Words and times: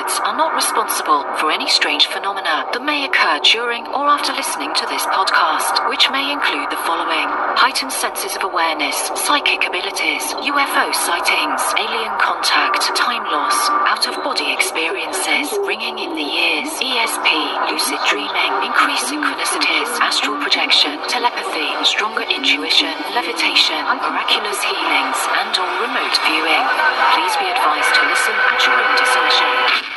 affiliates 0.00 0.20
are 0.24 0.36
not 0.36 0.54
responsible 0.54 1.24
for 1.36 1.50
any 1.50 1.68
strange 1.68 2.06
phenomena 2.06 2.64
that 2.72 2.82
may 2.84 3.04
occur 3.04 3.38
during 3.44 3.84
or 3.92 4.08
after 4.08 4.32
listening 4.32 4.72
to 4.74 4.86
this 4.88 5.04
podcast, 5.12 5.88
which 5.88 6.08
may 6.10 6.32
include 6.32 6.70
the 6.70 6.80
following 6.88 7.28
heightened 7.60 7.92
senses 7.92 8.36
of 8.36 8.44
awareness, 8.44 8.96
psychic 9.14 9.66
abilities, 9.68 10.24
UFO 10.40 10.88
sightings, 10.94 11.60
alien 11.76 12.12
contact, 12.16 12.88
time 12.96 13.24
loss, 13.28 13.56
out 13.88 14.08
of 14.08 14.16
body 14.24 14.52
experiences, 14.52 15.52
ringing 15.68 15.98
in 16.00 16.16
the 16.16 16.28
ears, 16.28 16.72
ESP, 16.80 17.28
lucid 17.68 18.00
dreaming, 18.08 18.52
increased 18.64 19.12
synchronicities, 19.12 19.90
astral 20.00 20.40
projection, 20.40 20.96
telepathy, 21.12 21.68
stronger 21.84 22.24
intuition, 22.32 22.94
levitation, 23.12 23.80
miraculous 24.00 24.60
healings, 24.64 25.18
and 25.44 25.52
or 25.60 25.68
remote 25.84 26.16
viewing. 26.24 26.64
Please 27.12 27.34
be 27.36 27.48
advised 27.52 27.92
to 28.00 28.02
listen 28.08 28.36
at 28.48 28.60
your 28.64 28.76
own 28.80 28.92
discretion. 28.96 29.89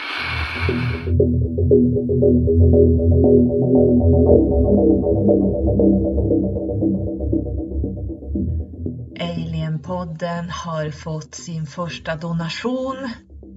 Alienpodden 9.19 10.49
har 10.49 10.91
fått 10.91 11.35
sin 11.35 11.65
första 11.65 12.15
donation. 12.15 13.09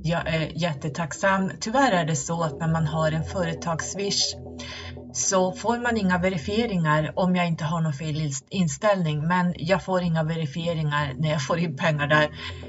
Jag 0.03 0.29
är 0.29 0.63
jättetacksam. 0.63 1.51
Tyvärr 1.61 1.93
är 1.93 2.05
det 2.05 2.17
så 2.17 2.43
att 2.43 2.61
när 2.61 2.69
man 2.69 2.87
har 2.87 3.13
en 3.13 3.25
företagswish 3.25 4.35
så 5.13 5.53
får 5.53 5.79
man 5.79 5.97
inga 5.97 6.19
verifieringar 6.19 7.13
om 7.17 7.37
jag 7.37 7.47
inte 7.47 7.65
har 7.65 7.81
någon 7.81 7.93
fel 7.93 8.33
inställning. 8.51 9.27
Men 9.27 9.55
jag 9.57 9.85
får 9.85 10.03
inga 10.03 10.23
verifieringar 10.23 11.15
när 11.19 11.31
jag 11.31 11.47
får 11.47 11.59
in 11.59 11.77
pengar 11.77 12.07
där. 12.07 12.29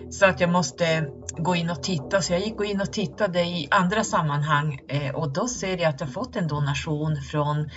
Så 0.10 0.26
att 0.26 0.40
jag 0.40 0.50
måste 0.50 1.10
gå 1.38 1.56
in 1.56 1.70
och 1.70 1.84
titta. 1.84 2.22
Så 2.22 2.34
jag 2.34 2.42
gick 2.42 2.62
in 2.66 2.82
och 2.82 2.94
tittade 2.94 3.42
i 3.42 3.68
andra 3.72 4.04
sammanhang 4.04 4.80
eh, 4.88 5.16
och 5.16 5.34
då 5.34 5.48
ser 5.48 5.78
jag 5.78 5.90
att 5.90 6.02
jag 6.02 6.14
fått 6.14 6.36
en 6.36 6.48
donation 6.48 7.16
från 7.16 7.70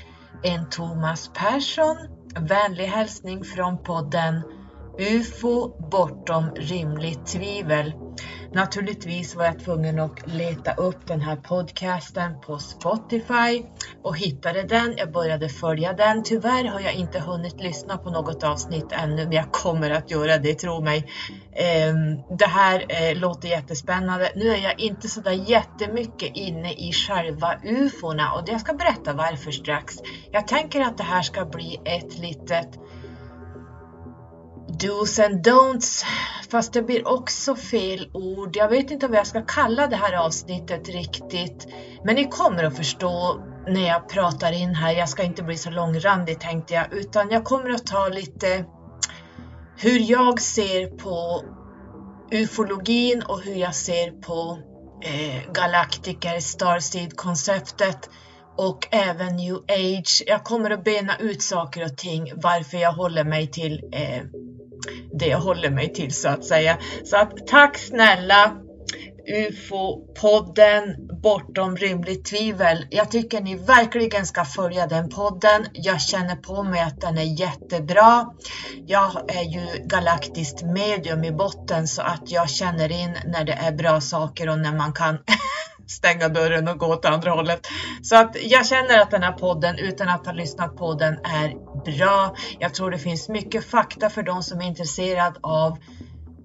en 0.42 0.70
Thomas 0.70 1.30
Persson. 1.34 1.96
Vänlig 2.48 2.84
hälsning 2.84 3.44
från 3.44 3.82
podden 3.82 4.42
UFO 4.98 5.88
bortom 5.90 6.50
rimligt 6.54 7.26
tvivel. 7.26 7.92
Naturligtvis 8.52 9.36
var 9.36 9.44
jag 9.44 9.58
tvungen 9.58 9.98
att 9.98 10.26
leta 10.26 10.72
upp 10.72 11.06
den 11.06 11.20
här 11.20 11.36
podcasten 11.36 12.40
på 12.40 12.58
Spotify 12.58 13.62
och 14.02 14.18
hittade 14.18 14.62
den. 14.62 14.94
Jag 14.96 15.12
började 15.12 15.48
följa 15.48 15.92
den. 15.92 16.22
Tyvärr 16.22 16.64
har 16.64 16.80
jag 16.80 16.94
inte 16.94 17.20
hunnit 17.20 17.60
lyssna 17.60 17.98
på 17.98 18.10
något 18.10 18.44
avsnitt 18.44 18.92
ännu, 18.92 19.24
men 19.24 19.32
jag 19.32 19.52
kommer 19.52 19.90
att 19.90 20.10
göra 20.10 20.38
det, 20.38 20.54
tro 20.54 20.80
mig. 20.80 21.06
Ehm, 21.56 22.16
det 22.38 22.46
här 22.46 22.84
eh, 22.88 23.16
låter 23.18 23.48
jättespännande. 23.48 24.32
Nu 24.36 24.48
är 24.48 24.62
jag 24.62 24.80
inte 24.80 25.08
så 25.08 25.20
där 25.20 25.50
jättemycket 25.50 26.36
inne 26.36 26.72
i 26.72 26.92
själva 26.92 27.54
ufona 27.64 28.32
och 28.32 28.48
jag 28.48 28.60
ska 28.60 28.72
berätta 28.72 29.12
varför 29.12 29.50
strax. 29.50 29.94
Jag 30.32 30.48
tänker 30.48 30.80
att 30.80 30.98
det 30.98 31.04
här 31.04 31.22
ska 31.22 31.44
bli 31.44 31.80
ett 31.84 32.18
litet 32.18 32.78
Do's 34.82 35.18
and 35.18 35.44
don'ts, 35.44 36.04
fast 36.50 36.72
det 36.72 36.82
blir 36.82 37.08
också 37.08 37.56
fel 37.56 38.10
ord. 38.12 38.56
Jag 38.56 38.68
vet 38.68 38.90
inte 38.90 39.06
vad 39.08 39.18
jag 39.18 39.26
ska 39.26 39.42
kalla 39.42 39.86
det 39.86 39.96
här 39.96 40.12
avsnittet 40.12 40.88
riktigt, 40.88 41.66
men 42.04 42.14
ni 42.14 42.24
kommer 42.24 42.64
att 42.64 42.76
förstå 42.76 43.40
när 43.66 43.88
jag 43.88 44.08
pratar 44.08 44.52
in 44.52 44.74
här. 44.74 44.92
Jag 44.92 45.08
ska 45.08 45.22
inte 45.22 45.42
bli 45.42 45.56
så 45.56 45.70
långrandig 45.70 46.40
tänkte 46.40 46.74
jag, 46.74 46.92
utan 46.92 47.30
jag 47.30 47.44
kommer 47.44 47.70
att 47.70 47.86
ta 47.86 48.08
lite 48.08 48.64
hur 49.76 50.10
jag 50.10 50.40
ser 50.40 50.86
på 50.86 51.44
ufologin 52.30 53.22
och 53.22 53.40
hur 53.40 53.54
jag 53.54 53.74
ser 53.74 54.10
på 54.10 54.58
eh, 55.02 55.52
galaktiker, 55.52 56.40
Starseed-konceptet 56.40 58.10
och 58.56 58.88
även 58.90 59.36
new 59.36 59.56
age. 59.68 60.22
Jag 60.26 60.44
kommer 60.44 60.70
att 60.70 60.84
bena 60.84 61.18
ut 61.18 61.42
saker 61.42 61.84
och 61.84 61.96
ting 61.96 62.32
varför 62.36 62.78
jag 62.78 62.92
håller 62.92 63.24
mig 63.24 63.46
till 63.46 63.80
eh, 63.92 64.22
det 65.12 65.26
jag 65.26 65.38
håller 65.38 65.70
mig 65.70 65.92
till 65.92 66.14
så 66.14 66.28
att 66.28 66.44
säga. 66.44 66.78
Så 67.04 67.16
att 67.16 67.46
tack 67.46 67.78
snälla 67.78 68.56
UFO-podden 69.30 70.96
Bortom 71.22 71.76
rimligt 71.76 72.24
tvivel. 72.24 72.86
Jag 72.90 73.10
tycker 73.10 73.40
ni 73.40 73.54
verkligen 73.54 74.26
ska 74.26 74.44
följa 74.44 74.86
den 74.86 75.08
podden. 75.08 75.66
Jag 75.72 76.00
känner 76.00 76.36
på 76.36 76.62
mig 76.62 76.80
att 76.80 77.00
den 77.00 77.18
är 77.18 77.40
jättebra. 77.40 78.26
Jag 78.86 79.10
är 79.28 79.42
ju 79.42 79.66
galaktiskt 79.84 80.62
medium 80.62 81.24
i 81.24 81.32
botten 81.32 81.88
så 81.88 82.02
att 82.02 82.30
jag 82.30 82.50
känner 82.50 82.92
in 82.92 83.16
när 83.26 83.44
det 83.44 83.52
är 83.52 83.72
bra 83.72 84.00
saker 84.00 84.48
och 84.48 84.58
när 84.58 84.76
man 84.76 84.92
kan 84.92 85.18
stänga 85.90 86.28
dörren 86.28 86.68
och 86.68 86.78
gå 86.78 86.86
åt 86.86 87.04
andra 87.04 87.30
hållet. 87.30 87.60
Så 88.02 88.16
att 88.16 88.36
jag 88.42 88.66
känner 88.66 88.98
att 88.98 89.10
den 89.10 89.22
här 89.22 89.32
podden 89.32 89.78
utan 89.78 90.08
att 90.08 90.26
ha 90.26 90.32
lyssnat 90.32 90.76
på 90.76 90.94
den 90.94 91.14
är 91.14 91.54
bra. 91.84 92.34
Jag 92.58 92.74
tror 92.74 92.90
det 92.90 92.98
finns 92.98 93.28
mycket 93.28 93.64
fakta 93.64 94.10
för 94.10 94.22
de 94.22 94.42
som 94.42 94.60
är 94.60 94.66
intresserade 94.66 95.38
av 95.40 95.78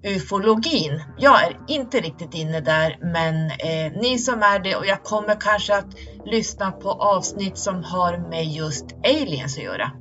ufologin. 0.05 1.03
Jag 1.17 1.43
är 1.43 1.59
inte 1.67 1.99
riktigt 1.99 2.33
inne 2.33 2.59
där, 2.59 2.97
men 3.01 3.45
eh, 3.45 4.01
ni 4.01 4.19
som 4.19 4.43
är 4.43 4.59
det 4.59 4.75
och 4.75 4.85
jag 4.85 5.03
kommer 5.03 5.41
kanske 5.41 5.75
att 5.75 5.95
lyssna 6.25 6.71
på 6.71 6.91
avsnitt 6.91 7.57
som 7.57 7.83
har 7.83 8.29
med 8.29 8.45
just 8.45 8.85
aliens 9.03 9.57
att 9.57 9.63
göra. 9.63 9.91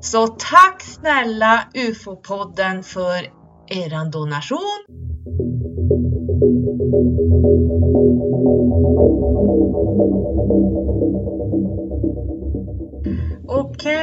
Så 0.00 0.26
tack 0.26 0.82
snälla 0.82 1.64
UFO-podden 1.74 2.82
för 2.82 3.30
eran 3.68 4.10
donation. 4.10 4.84
Okej, 6.62 6.70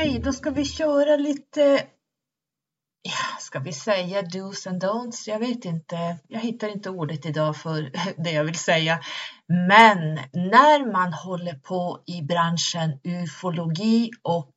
okay, 0.09 0.19
då 0.19 0.33
ska 0.33 0.51
vi 0.51 0.65
köra 0.65 1.15
lite, 1.15 1.61
ja, 3.01 3.39
ska 3.39 3.59
vi 3.59 3.73
säga 3.73 4.21
do's 4.21 4.69
and 4.69 4.83
don'ts? 4.83 5.29
Jag 5.29 5.39
vet 5.39 5.65
inte, 5.65 6.17
jag 6.27 6.39
hittar 6.39 6.67
inte 6.67 6.89
ordet 6.89 7.25
idag 7.25 7.57
för 7.57 7.91
det 8.23 8.31
jag 8.31 8.43
vill 8.43 8.59
säga. 8.59 8.99
Men 9.47 10.19
när 10.33 10.91
man 10.91 11.13
håller 11.13 11.53
på 11.53 12.03
i 12.05 12.21
branschen 12.21 12.99
ufologi 13.03 14.11
och 14.23 14.53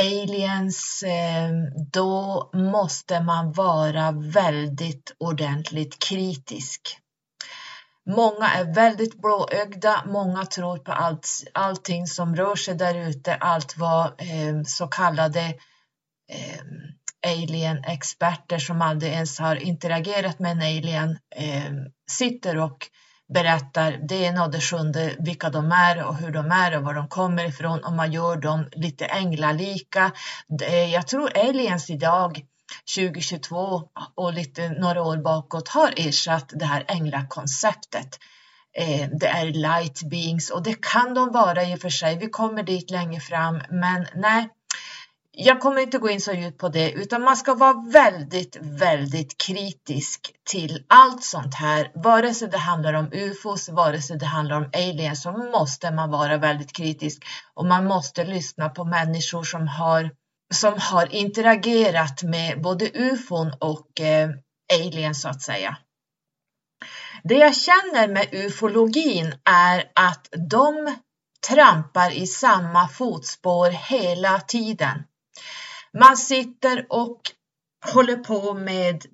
aliens, 0.00 1.04
ehm, 1.06 1.54
då 1.92 2.50
måste 2.54 3.20
man 3.20 3.52
vara 3.52 4.12
väldigt 4.12 5.14
ordentligt 5.18 5.98
kritisk. 5.98 6.98
Många 8.06 8.48
är 8.48 8.74
väldigt 8.74 9.14
blåögda, 9.14 10.02
många 10.06 10.46
tror 10.46 10.78
på 10.78 10.92
allt, 10.92 11.28
allting 11.54 12.06
som 12.06 12.36
rör 12.36 12.56
sig 12.56 12.74
där 12.74 13.08
ute, 13.08 13.34
allt 13.34 13.76
vad 13.76 14.06
eh, 14.06 14.62
så 14.66 14.86
kallade 14.86 15.40
eh, 16.32 16.62
alien-experter 17.26 18.58
som 18.58 18.82
aldrig 18.82 19.12
ens 19.12 19.38
har 19.38 19.56
interagerat 19.56 20.38
med 20.38 20.52
en 20.52 20.58
alien 20.62 21.18
eh, 21.36 21.72
sitter 22.10 22.58
och 22.58 22.90
berättar 23.32 23.98
det 24.08 24.14
ena 24.14 24.44
och 24.44 24.50
det 24.50 24.60
sjunde 24.60 25.16
vilka 25.18 25.50
de 25.50 25.72
är 25.72 26.04
och 26.04 26.16
hur 26.16 26.30
de 26.30 26.50
är 26.50 26.76
och 26.76 26.84
var 26.84 26.94
de 26.94 27.08
kommer 27.08 27.44
ifrån 27.44 27.84
och 27.84 27.92
man 27.92 28.12
gör 28.12 28.36
dem 28.36 28.68
lite 28.72 29.04
änglalika. 29.04 30.12
Jag 30.92 31.06
tror 31.06 31.38
aliens 31.38 31.90
idag 31.90 32.40
2022 32.96 33.82
och 34.14 34.32
lite 34.32 34.68
några 34.68 35.02
år 35.02 35.16
bakåt 35.16 35.68
har 35.68 35.94
ersatt 35.96 36.52
det 36.54 36.64
här 36.64 36.84
änglakonceptet. 36.88 38.18
Eh, 38.76 39.08
det 39.20 39.26
är 39.26 39.46
light 39.46 40.02
beings 40.10 40.50
och 40.50 40.62
det 40.62 40.80
kan 40.80 41.14
de 41.14 41.32
vara 41.32 41.64
i 41.64 41.74
och 41.74 41.80
för 41.80 41.88
sig. 41.88 42.18
Vi 42.18 42.26
kommer 42.26 42.62
dit 42.62 42.90
längre 42.90 43.20
fram, 43.20 43.60
men 43.70 44.06
nej, 44.14 44.48
jag 45.36 45.60
kommer 45.60 45.80
inte 45.80 45.98
gå 45.98 46.10
in 46.10 46.20
så 46.20 46.32
djupt 46.32 46.58
på 46.58 46.68
det, 46.68 46.92
utan 46.92 47.22
man 47.22 47.36
ska 47.36 47.54
vara 47.54 47.84
väldigt, 47.92 48.56
väldigt 48.60 49.38
kritisk 49.38 50.32
till 50.44 50.84
allt 50.88 51.24
sånt 51.24 51.54
här. 51.54 51.90
Vare 51.94 52.34
sig 52.34 52.48
det 52.48 52.58
handlar 52.58 52.94
om 52.94 53.12
ufos, 53.12 53.68
vare 53.68 54.02
sig 54.02 54.18
det 54.18 54.26
handlar 54.26 54.56
om 54.56 54.70
aliens, 54.72 55.22
så 55.22 55.32
måste 55.32 55.90
man 55.90 56.10
vara 56.10 56.36
väldigt 56.36 56.72
kritisk 56.72 57.24
och 57.54 57.66
man 57.66 57.84
måste 57.84 58.24
lyssna 58.24 58.68
på 58.68 58.84
människor 58.84 59.44
som 59.44 59.68
har 59.68 60.10
som 60.54 60.74
har 60.78 61.14
interagerat 61.14 62.22
med 62.22 62.62
både 62.62 62.90
ufon 62.94 63.52
och 63.60 64.00
eh, 64.00 64.30
aliens 64.72 65.22
så 65.22 65.28
att 65.28 65.42
säga. 65.42 65.76
Det 67.22 67.34
jag 67.34 67.56
känner 67.56 68.08
med 68.08 68.28
ufologin 68.32 69.34
är 69.44 69.90
att 69.94 70.28
de 70.50 70.96
trampar 71.48 72.10
i 72.10 72.26
samma 72.26 72.88
fotspår 72.88 73.70
hela 73.70 74.40
tiden. 74.40 75.04
Man 75.98 76.16
sitter 76.16 76.86
och 76.88 77.20
håller 77.92 78.16
på 78.16 78.54
med 78.54 79.04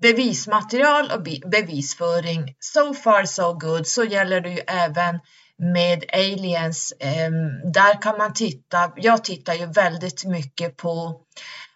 bevismaterial 0.00 1.10
och 1.10 1.22
bevisföring. 1.50 2.54
So 2.60 2.94
far 2.94 3.24
so 3.24 3.52
good. 3.52 3.86
Så 3.86 4.04
gäller 4.04 4.40
det 4.40 4.50
ju 4.50 4.60
även 4.66 5.18
med 5.58 6.04
aliens. 6.12 6.94
Ehm, 7.00 7.72
där 7.72 8.02
kan 8.02 8.18
man 8.18 8.34
titta, 8.34 8.92
jag 8.96 9.24
tittar 9.24 9.54
ju 9.54 9.66
väldigt 9.66 10.24
mycket 10.24 10.76
på 10.76 11.20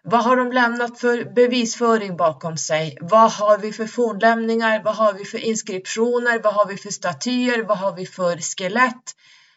vad 0.04 0.24
har 0.24 0.36
de 0.36 0.52
lämnat 0.52 1.00
för 1.00 1.34
bevisföring 1.34 2.16
bakom 2.16 2.56
sig? 2.56 2.98
Vad 3.00 3.32
har 3.32 3.58
vi 3.58 3.72
för 3.72 3.86
fornlämningar? 3.86 4.82
Vad 4.84 4.96
har 4.96 5.12
vi 5.12 5.24
för 5.24 5.38
inskriptioner? 5.38 6.42
Vad 6.42 6.54
har 6.54 6.66
vi 6.66 6.76
för 6.76 6.90
statyer? 6.90 7.62
Vad 7.62 7.78
har 7.78 7.92
vi 7.92 8.06
för 8.06 8.36
skelett? 8.36 9.16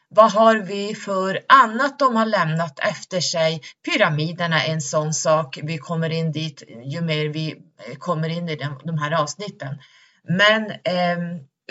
Vad 0.10 0.32
har 0.32 0.56
vi 0.56 0.96
för 0.96 1.40
annat 1.48 2.00
de 2.00 2.16
har 2.16 2.26
lämnat 2.26 2.80
efter 2.80 3.22
sig? 3.22 3.62
Pyramiderna 3.86 4.64
är 4.64 4.74
en 4.74 4.82
sån 4.82 5.14
sak. 5.14 5.60
Vi 5.64 5.78
kommer 5.78 6.10
in 6.10 6.32
dit 6.32 6.64
ju 6.84 7.02
mer 7.02 7.26
vi 7.26 7.52
eh, 7.52 7.96
kommer 7.98 8.30
in 8.30 8.50
i 8.50 8.56
de 8.84 8.98
här 8.98 9.22
avsnitten. 9.22 9.80
Men 10.24 10.72
eh, 10.72 11.18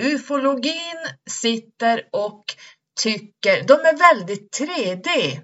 ufologin 0.00 1.06
sitter 1.30 2.02
och 2.12 2.44
tycker, 3.00 3.62
de 3.62 3.72
är 3.74 4.14
väldigt 4.14 4.58
3D. 4.60 5.40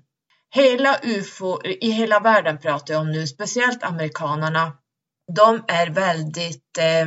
Hela 0.54 0.98
ufo, 1.02 1.62
i 1.64 1.90
hela 1.90 2.20
världen 2.20 2.58
pratar 2.58 2.94
jag 2.94 3.00
om 3.00 3.10
nu, 3.10 3.26
speciellt 3.26 3.82
amerikanerna, 3.82 4.72
de 5.36 5.64
är 5.68 5.90
väldigt 5.90 6.78
eh, 6.78 7.06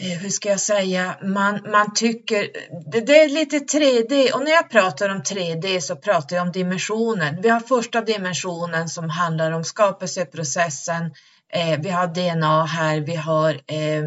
Eh, 0.00 0.18
hur 0.18 0.28
ska 0.28 0.48
jag 0.48 0.60
säga, 0.60 1.16
man, 1.22 1.60
man 1.72 1.94
tycker, 1.94 2.48
det, 2.92 3.00
det, 3.00 3.22
är 3.22 3.28
lite 3.28 3.58
3D 3.58 4.32
och 4.32 4.44
när 4.44 4.50
jag 4.50 4.70
pratar 4.70 5.08
om 5.08 5.22
3D 5.22 5.80
så 5.80 5.96
pratar 5.96 6.36
jag 6.36 6.46
om 6.46 6.52
dimensionen. 6.52 7.42
Vi 7.42 7.48
har 7.48 7.60
första 7.60 8.00
dimensionen 8.00 8.88
som 8.88 9.10
handlar 9.10 9.52
om 9.52 9.64
skapelseprocessen, 9.64 11.04
eh, 11.52 11.80
vi 11.80 11.90
har 11.90 12.06
DNA 12.06 12.64
här, 12.64 13.00
vi 13.00 13.16
har 13.16 13.50
eh, 13.50 14.04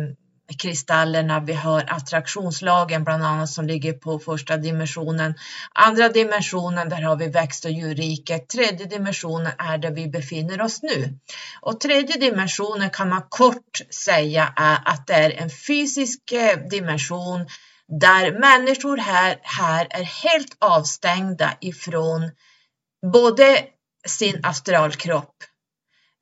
kristallerna, 0.57 1.39
vi 1.39 1.53
har 1.53 1.85
attraktionslagen 1.87 3.03
bland 3.03 3.23
annat 3.23 3.49
som 3.49 3.67
ligger 3.67 3.93
på 3.93 4.19
första 4.19 4.57
dimensionen. 4.57 5.33
Andra 5.73 6.09
dimensionen, 6.09 6.89
där 6.89 7.01
har 7.01 7.15
vi 7.15 7.27
växt 7.27 7.65
och 7.65 7.71
djurriket. 7.71 8.47
Tredje 8.47 8.85
dimensionen 8.85 9.51
är 9.57 9.77
där 9.77 9.91
vi 9.91 10.07
befinner 10.07 10.61
oss 10.61 10.81
nu. 10.83 11.19
Och 11.61 11.79
tredje 11.79 12.17
dimensionen 12.17 12.89
kan 12.89 13.09
man 13.09 13.21
kort 13.29 13.81
säga 13.89 14.53
är 14.55 14.77
att 14.85 15.07
det 15.07 15.13
är 15.13 15.31
en 15.31 15.49
fysisk 15.49 16.31
eh, 16.31 16.59
dimension 16.69 17.45
där 17.87 18.39
människor 18.39 18.97
här, 18.97 19.39
här 19.41 19.87
är 19.89 20.03
helt 20.03 20.57
avstängda 20.59 21.53
ifrån 21.61 22.31
både 23.11 23.65
sin 24.07 24.45
astralkropp, 24.45 25.35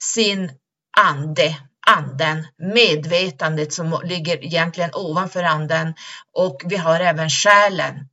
sin 0.03 0.51
ande 0.97 1.55
anden, 1.87 2.47
medvetandet 2.57 3.73
som 3.73 4.01
ligger 4.03 4.45
egentligen 4.45 4.89
ovanför 4.93 5.43
anden 5.43 5.93
och 6.33 6.61
vi 6.65 6.77
har 6.77 6.99
även 6.99 7.29
själen. 7.29 8.07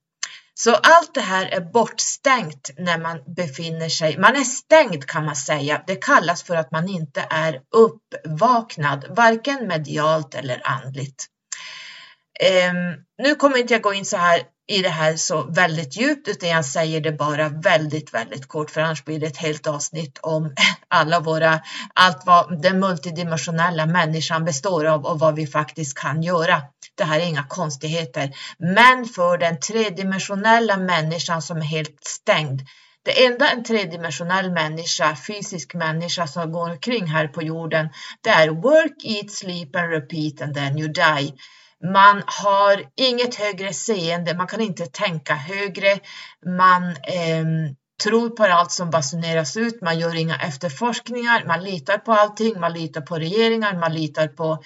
Så 0.54 0.74
allt 0.74 1.14
det 1.14 1.20
här 1.20 1.46
är 1.46 1.60
bortstängt 1.60 2.70
när 2.78 2.98
man 2.98 3.18
befinner 3.36 3.88
sig, 3.88 4.18
man 4.18 4.36
är 4.36 4.44
stängd 4.44 5.06
kan 5.06 5.24
man 5.24 5.36
säga. 5.36 5.82
Det 5.86 5.96
kallas 5.96 6.42
för 6.42 6.56
att 6.56 6.70
man 6.70 6.88
inte 6.88 7.26
är 7.30 7.60
uppvaknad, 7.74 9.04
varken 9.16 9.68
medialt 9.68 10.34
eller 10.34 10.60
andligt. 10.64 11.26
Ehm, 12.40 12.94
nu 13.22 13.34
kommer 13.34 13.58
inte 13.58 13.74
jag 13.74 13.82
gå 13.82 13.94
in 13.94 14.04
så 14.04 14.16
här 14.16 14.42
i 14.66 14.82
det 14.82 14.88
här 14.88 15.16
så 15.16 15.42
väldigt 15.42 15.96
djupt 15.96 16.28
utan 16.28 16.48
jag 16.48 16.64
säger 16.64 17.00
det 17.00 17.12
bara 17.12 17.48
väldigt, 17.48 18.14
väldigt 18.14 18.48
kort 18.48 18.70
för 18.70 18.80
annars 18.80 19.04
blir 19.04 19.20
det 19.20 19.26
ett 19.26 19.36
helt 19.36 19.66
avsnitt 19.66 20.18
om 20.22 20.54
alla 20.88 21.20
våra, 21.20 21.60
allt 21.94 22.22
vad 22.26 22.62
den 22.62 22.80
multidimensionella 22.80 23.86
människan 23.86 24.44
består 24.44 24.84
av 24.84 25.04
och 25.04 25.18
vad 25.18 25.34
vi 25.34 25.46
faktiskt 25.46 25.98
kan 25.98 26.22
göra. 26.22 26.62
Det 26.94 27.04
här 27.04 27.20
är 27.20 27.24
inga 27.26 27.46
konstigheter. 27.48 28.30
Men 28.58 29.04
för 29.04 29.38
den 29.38 29.60
tredimensionella 29.60 30.76
människan 30.76 31.42
som 31.42 31.56
är 31.56 31.64
helt 31.64 32.04
stängd, 32.04 32.60
det 33.04 33.24
enda 33.24 33.50
en 33.50 33.64
tredimensionell 33.64 34.50
människa, 34.50 35.16
fysisk 35.26 35.74
människa 35.74 36.26
som 36.26 36.52
går 36.52 36.70
omkring 36.70 37.06
här 37.06 37.28
på 37.28 37.42
jorden, 37.42 37.88
det 38.20 38.30
är 38.30 38.48
work, 38.48 39.04
eat, 39.04 39.30
sleep 39.30 39.76
and 39.76 39.90
repeat 39.90 40.42
and 40.42 40.54
then 40.54 40.78
you 40.78 40.88
die. 40.88 41.32
Man 41.92 42.22
har 42.26 42.84
inget 42.96 43.34
högre 43.34 43.72
seende, 43.72 44.36
man 44.36 44.46
kan 44.46 44.60
inte 44.60 44.86
tänka 44.86 45.34
högre. 45.34 45.98
Man 46.46 46.82
eh, 46.90 47.44
tror 48.02 48.30
på 48.30 48.44
allt 48.44 48.72
som 48.72 48.90
basuneras 48.90 49.56
ut, 49.56 49.82
man 49.82 49.98
gör 49.98 50.14
inga 50.14 50.36
efterforskningar, 50.36 51.44
man 51.46 51.64
litar 51.64 51.98
på 51.98 52.12
allting, 52.12 52.60
man 52.60 52.72
litar 52.72 53.00
på 53.00 53.18
regeringar, 53.18 53.74
man 53.74 53.94
litar 53.94 54.28
på 54.28 54.62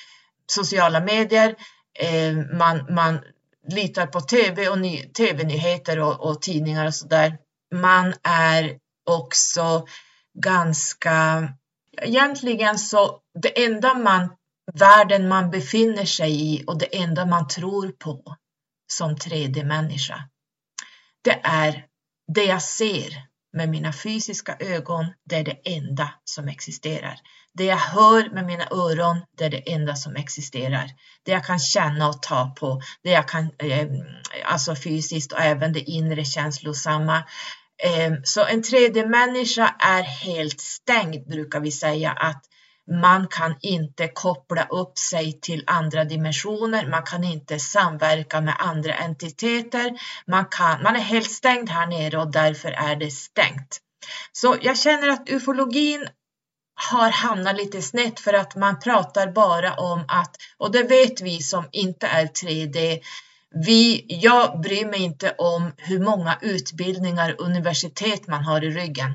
sociala 0.46 1.00
medier, 1.00 1.54
eh, 1.98 2.56
man, 2.58 2.94
man 2.94 3.20
litar 3.68 4.06
på 4.06 4.20
tv 4.20 4.68
och 4.68 4.78
ny, 4.78 5.02
tv-nyheter 5.02 5.98
och, 6.00 6.20
och 6.20 6.42
tidningar 6.42 6.86
och 6.86 6.94
sådär. 6.94 7.38
Man 7.74 8.14
är 8.22 8.78
också 9.06 9.86
ganska, 10.34 11.48
egentligen 12.02 12.78
så 12.78 13.18
det 13.42 13.64
enda 13.64 13.94
man 13.94 14.28
världen 14.74 15.28
man 15.28 15.50
befinner 15.50 16.04
sig 16.04 16.54
i 16.54 16.64
och 16.66 16.78
det 16.78 16.96
enda 16.96 17.26
man 17.26 17.48
tror 17.48 17.88
på 17.88 18.36
som 18.92 19.16
tredje 19.16 19.64
människa. 19.64 20.28
Det 21.24 21.40
är 21.42 21.84
det 22.34 22.44
jag 22.44 22.62
ser 22.62 23.28
med 23.52 23.68
mina 23.68 23.92
fysiska 23.92 24.56
ögon, 24.60 25.06
det 25.24 25.36
är 25.36 25.44
det 25.44 25.60
enda 25.64 26.10
som 26.24 26.48
existerar. 26.48 27.18
Det 27.54 27.64
jag 27.64 27.76
hör 27.76 28.30
med 28.34 28.44
mina 28.44 28.64
öron, 28.70 29.20
det 29.38 29.44
är 29.44 29.50
det 29.50 29.72
enda 29.72 29.94
som 29.94 30.16
existerar. 30.16 30.90
Det 31.22 31.32
jag 31.32 31.44
kan 31.44 31.58
känna 31.58 32.08
och 32.08 32.22
ta 32.22 32.54
på, 32.58 32.80
det 33.02 33.10
jag 33.10 33.28
kan, 33.28 33.50
eh, 33.58 33.88
alltså 34.44 34.76
fysiskt 34.76 35.32
och 35.32 35.40
även 35.40 35.72
det 35.72 35.80
inre 35.80 36.24
känslosamma. 36.24 37.16
Eh, 37.82 38.12
så 38.24 38.44
en 38.44 38.62
tredje 38.62 39.06
människa 39.06 39.74
är 39.78 40.02
helt 40.02 40.60
stängd 40.60 41.28
brukar 41.28 41.60
vi 41.60 41.70
säga 41.70 42.10
att 42.10 42.44
man 42.90 43.28
kan 43.28 43.54
inte 43.60 44.08
koppla 44.08 44.64
upp 44.64 44.98
sig 44.98 45.40
till 45.40 45.64
andra 45.66 46.04
dimensioner, 46.04 46.86
man 46.86 47.02
kan 47.02 47.24
inte 47.24 47.58
samverka 47.58 48.40
med 48.40 48.54
andra 48.58 48.94
entiteter, 48.94 49.98
man, 50.26 50.44
kan, 50.50 50.82
man 50.82 50.96
är 50.96 51.00
helt 51.00 51.30
stängd 51.30 51.70
här 51.70 51.86
nere 51.86 52.18
och 52.18 52.32
därför 52.32 52.70
är 52.70 52.96
det 52.96 53.10
stängt. 53.10 53.78
Så 54.32 54.56
jag 54.60 54.78
känner 54.78 55.08
att 55.08 55.28
ufologin 55.28 56.08
har 56.90 57.10
hamnat 57.10 57.56
lite 57.56 57.82
snett 57.82 58.20
för 58.20 58.32
att 58.32 58.56
man 58.56 58.80
pratar 58.80 59.32
bara 59.32 59.74
om 59.74 60.04
att, 60.08 60.36
och 60.58 60.72
det 60.72 60.82
vet 60.82 61.20
vi 61.20 61.42
som 61.42 61.68
inte 61.72 62.06
är 62.06 62.26
3D, 62.26 63.00
vi, 63.66 64.04
jag 64.08 64.60
bryr 64.60 64.86
mig 64.86 65.00
inte 65.02 65.34
om 65.38 65.72
hur 65.76 65.98
många 65.98 66.38
utbildningar 66.40 67.34
universitet 67.38 68.26
man 68.26 68.44
har 68.44 68.64
i 68.64 68.70
ryggen. 68.70 69.14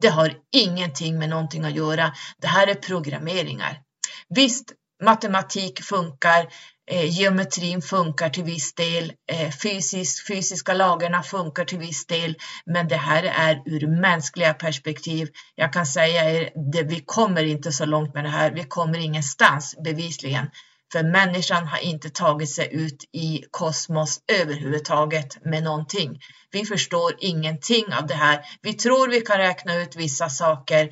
Det 0.00 0.08
har 0.08 0.34
ingenting 0.52 1.18
med 1.18 1.28
någonting 1.28 1.64
att 1.64 1.76
göra. 1.76 2.12
Det 2.38 2.46
här 2.46 2.66
är 2.66 2.74
programmeringar. 2.74 3.80
Visst, 4.28 4.72
matematik 5.04 5.82
funkar, 5.82 6.48
eh, 6.90 7.18
geometrin 7.18 7.82
funkar 7.82 8.28
till 8.28 8.44
viss 8.44 8.74
del, 8.74 9.12
eh, 9.32 9.50
fysisk, 9.50 10.26
fysiska 10.26 10.74
lagarna 10.74 11.22
funkar 11.22 11.64
till 11.64 11.78
viss 11.78 12.06
del, 12.06 12.34
men 12.66 12.88
det 12.88 12.96
här 12.96 13.22
är 13.22 13.62
ur 13.66 14.00
mänskliga 14.00 14.54
perspektiv. 14.54 15.28
Jag 15.54 15.72
kan 15.72 15.86
säga 15.86 16.30
er, 16.30 16.50
det, 16.72 16.82
vi 16.82 17.02
kommer 17.06 17.44
inte 17.44 17.72
så 17.72 17.84
långt 17.84 18.14
med 18.14 18.24
det 18.24 18.30
här. 18.30 18.50
Vi 18.50 18.64
kommer 18.64 18.98
ingenstans 18.98 19.76
bevisligen. 19.84 20.46
För 20.92 21.02
människan 21.02 21.66
har 21.66 21.78
inte 21.78 22.10
tagit 22.10 22.50
sig 22.50 22.68
ut 22.72 23.04
i 23.12 23.44
kosmos 23.50 24.20
överhuvudtaget 24.32 25.44
med 25.44 25.62
någonting. 25.62 26.20
Vi 26.50 26.64
förstår 26.64 27.12
ingenting 27.18 27.94
av 27.94 28.06
det 28.06 28.14
här. 28.14 28.44
Vi 28.62 28.74
tror 28.74 29.08
vi 29.08 29.20
kan 29.20 29.38
räkna 29.38 29.74
ut 29.74 29.96
vissa 29.96 30.28
saker, 30.28 30.84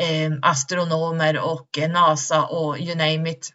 eh, 0.00 0.32
astronomer 0.42 1.38
och 1.38 1.78
eh, 1.78 1.90
NASA 1.90 2.44
och 2.44 2.78
you 2.78 2.94
name 2.94 3.30
it. 3.30 3.50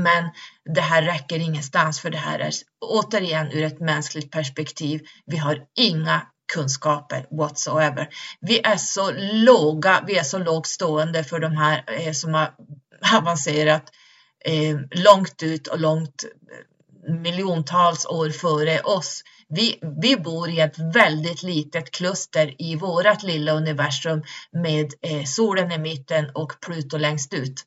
Men 0.00 0.30
det 0.74 0.80
här 0.80 1.02
räcker 1.02 1.38
ingenstans 1.38 2.00
för 2.00 2.10
det 2.10 2.18
här 2.18 2.38
är 2.38 2.52
återigen 2.80 3.52
ur 3.52 3.64
ett 3.64 3.80
mänskligt 3.80 4.30
perspektiv. 4.30 5.00
Vi 5.26 5.36
har 5.36 5.58
inga 5.78 6.22
kunskaper 6.54 7.26
whatsoever. 7.30 8.08
Vi 8.40 8.60
är 8.60 8.76
så 8.76 9.10
låga, 9.20 10.04
vi 10.06 10.18
är 10.18 10.22
så 10.22 10.38
lågt 10.38 10.66
stående 10.66 11.24
för 11.24 11.38
de 11.40 11.56
här 11.56 11.84
eh, 11.86 12.12
som 12.12 12.34
har 12.34 12.54
avancerat 13.18 13.82
eh, 13.82 14.09
Eh, 14.44 14.76
långt 14.90 15.42
ut 15.42 15.66
och 15.66 15.80
långt 15.80 16.24
eh, 16.24 17.12
miljontals 17.12 18.06
år 18.06 18.30
före 18.30 18.80
oss. 18.80 19.22
Vi, 19.48 19.78
vi 20.02 20.16
bor 20.16 20.50
i 20.50 20.60
ett 20.60 20.78
väldigt 20.94 21.42
litet 21.42 21.90
kluster 21.90 22.54
i 22.58 22.76
vårt 22.76 23.22
lilla 23.22 23.52
universum 23.52 24.22
med 24.52 24.92
eh, 25.02 25.24
solen 25.24 25.72
i 25.72 25.78
mitten 25.78 26.30
och 26.34 26.52
Pluto 26.60 26.98
längst 26.98 27.34
ut. 27.34 27.64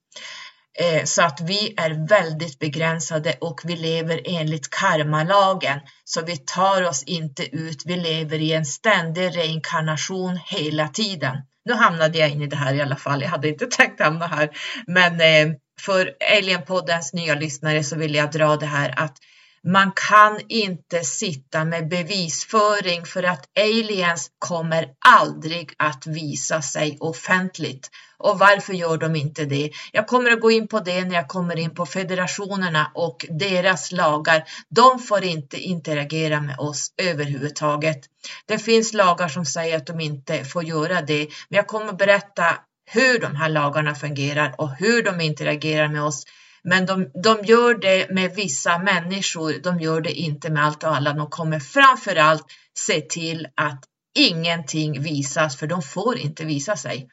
Eh, 0.79 1.03
så 1.03 1.21
att 1.21 1.41
vi 1.41 1.73
är 1.77 2.07
väldigt 2.07 2.59
begränsade 2.59 3.37
och 3.41 3.61
vi 3.63 3.75
lever 3.75 4.21
enligt 4.25 4.69
karmalagen. 4.69 5.79
Så 6.03 6.21
vi 6.21 6.37
tar 6.37 6.83
oss 6.89 7.03
inte 7.03 7.55
ut, 7.55 7.83
vi 7.85 7.95
lever 7.95 8.39
i 8.39 8.53
en 8.53 8.65
ständig 8.65 9.37
reinkarnation 9.37 10.39
hela 10.45 10.87
tiden. 10.87 11.37
Nu 11.65 11.73
hamnade 11.73 12.17
jag 12.17 12.29
in 12.29 12.41
i 12.41 12.47
det 12.47 12.55
här 12.55 12.73
i 12.73 12.81
alla 12.81 12.95
fall, 12.95 13.21
jag 13.21 13.29
hade 13.29 13.49
inte 13.49 13.65
tänkt 13.71 14.01
hamna 14.01 14.27
här. 14.27 14.49
Men 14.87 15.21
eh, 15.21 15.55
för 15.81 16.15
Alienpoddens 16.37 17.13
nya 17.13 17.35
lyssnare 17.35 17.83
så 17.83 17.95
vill 17.95 18.15
jag 18.15 18.31
dra 18.31 18.55
det 18.55 18.65
här 18.65 18.93
att 18.97 19.17
Man 19.65 19.91
kan 19.95 20.39
inte 20.47 21.03
sitta 21.03 21.65
med 21.65 21.87
bevisföring 21.87 23.05
för 23.05 23.23
att 23.23 23.49
aliens 23.59 24.31
kommer 24.39 24.89
aldrig 25.05 25.73
att 25.77 26.07
visa 26.07 26.61
sig 26.61 26.97
offentligt. 26.99 27.89
Och 28.17 28.39
varför 28.39 28.73
gör 28.73 28.97
de 28.97 29.15
inte 29.15 29.45
det? 29.45 29.71
Jag 29.91 30.07
kommer 30.07 30.31
att 30.31 30.41
gå 30.41 30.51
in 30.51 30.67
på 30.67 30.79
det 30.79 31.05
när 31.05 31.15
jag 31.15 31.27
kommer 31.27 31.59
in 31.59 31.75
på 31.75 31.85
federationerna 31.85 32.91
och 32.93 33.25
deras 33.29 33.91
lagar. 33.91 34.43
De 34.69 34.99
får 34.99 35.23
inte 35.23 35.57
interagera 35.57 36.41
med 36.41 36.59
oss 36.59 36.93
överhuvudtaget. 36.97 37.99
Det 38.45 38.57
finns 38.57 38.93
lagar 38.93 39.27
som 39.27 39.45
säger 39.45 39.77
att 39.77 39.87
de 39.87 39.99
inte 39.99 40.45
får 40.45 40.63
göra 40.63 41.01
det, 41.01 41.27
men 41.49 41.57
jag 41.57 41.67
kommer 41.67 41.87
att 41.87 41.97
berätta 41.97 42.57
hur 42.85 43.19
de 43.19 43.35
här 43.35 43.49
lagarna 43.49 43.95
fungerar 43.95 44.55
och 44.57 44.71
hur 44.75 45.03
de 45.03 45.21
interagerar 45.21 45.87
med 45.87 46.03
oss. 46.03 46.23
Men 46.63 46.85
de, 46.85 47.11
de 47.23 47.45
gör 47.45 47.73
det 47.75 48.09
med 48.09 48.35
vissa 48.35 48.77
människor, 48.77 49.53
de 49.63 49.79
gör 49.79 50.01
det 50.01 50.11
inte 50.11 50.51
med 50.51 50.65
allt 50.65 50.83
och 50.83 50.95
alla. 50.95 51.13
De 51.13 51.29
kommer 51.29 51.59
framför 51.59 52.15
allt 52.15 52.45
se 52.77 53.01
till 53.01 53.47
att 53.55 53.83
ingenting 54.15 55.01
visas, 55.01 55.57
för 55.57 55.67
de 55.67 55.81
får 55.81 56.17
inte 56.17 56.45
visa 56.45 56.75
sig 56.75 57.07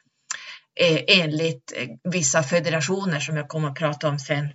eh, 0.79 0.99
enligt 1.07 1.73
eh, 1.75 1.87
vissa 2.11 2.43
federationer 2.43 3.19
som 3.19 3.37
jag 3.37 3.47
kommer 3.47 3.69
att 3.69 3.75
prata 3.75 4.09
om 4.09 4.19
sen. 4.19 4.47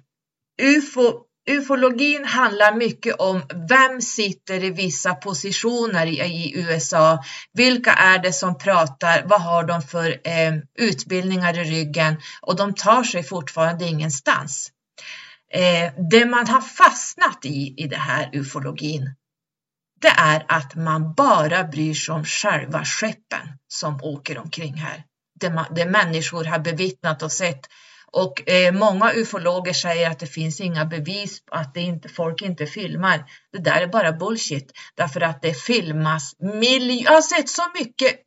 UFO 0.62 1.26
Ufologin 1.46 2.24
handlar 2.24 2.74
mycket 2.74 3.14
om 3.14 3.42
vem 3.68 4.00
sitter 4.00 4.64
i 4.64 4.70
vissa 4.70 5.14
positioner 5.14 6.06
i, 6.06 6.52
USA. 6.56 7.24
Vilka 7.52 7.92
är 7.92 8.18
det 8.18 8.32
som 8.32 8.58
pratar? 8.58 9.22
Vad 9.26 9.42
har 9.42 9.64
de 9.64 9.82
för 9.82 10.10
eh, 10.10 10.54
utbildningar 10.78 11.58
i 11.58 11.64
ryggen? 11.64 12.16
Och 12.40 12.56
de 12.56 12.74
tar 12.74 13.04
sig 13.04 13.22
fortfarande 13.22 13.84
ingenstans. 13.84 14.70
Eh, 15.52 15.92
det 16.10 16.24
man 16.24 16.48
har 16.48 16.60
fastnat 16.60 17.44
i 17.44 17.74
i 17.76 17.86
det 17.86 17.96
här 17.96 18.30
ufologin, 18.32 19.14
det 20.00 20.12
är 20.16 20.44
att 20.48 20.74
man 20.74 21.14
bara 21.14 21.64
bryr 21.64 21.94
sig 21.94 22.14
om 22.14 22.24
själva 22.24 22.84
skeppen 22.84 23.48
som 23.68 24.00
åker 24.02 24.38
omkring 24.38 24.74
här. 24.74 25.04
Det, 25.40 25.50
man, 25.50 25.66
det 25.70 25.86
människor 25.86 26.44
har 26.44 26.58
bevittnat 26.58 27.22
och 27.22 27.32
sett 27.32 27.60
och 28.12 28.50
eh, 28.50 28.72
många 28.72 29.12
ufologer 29.12 29.72
säger 29.72 30.10
att 30.10 30.18
det 30.18 30.26
finns 30.26 30.60
inga 30.60 30.84
bevis 30.84 31.44
på 31.44 31.54
att 31.54 31.74
det 31.74 31.80
inte, 31.80 32.08
folk 32.08 32.42
inte 32.42 32.66
filmar. 32.66 33.24
Det 33.52 33.58
där 33.58 33.80
är 33.80 33.86
bara 33.86 34.12
bullshit 34.12 34.72
därför 34.94 35.20
att 35.20 35.42
det 35.42 35.54
filmas 35.54 36.36
miljoner. 36.38 37.04
Jag 37.04 37.12
har 37.12 37.22
sett 37.22 37.48
så 37.48 37.62
mycket 37.74 38.20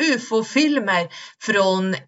ufo-filmer 0.00 1.08
från 1.40 1.94
eh, 1.94 2.00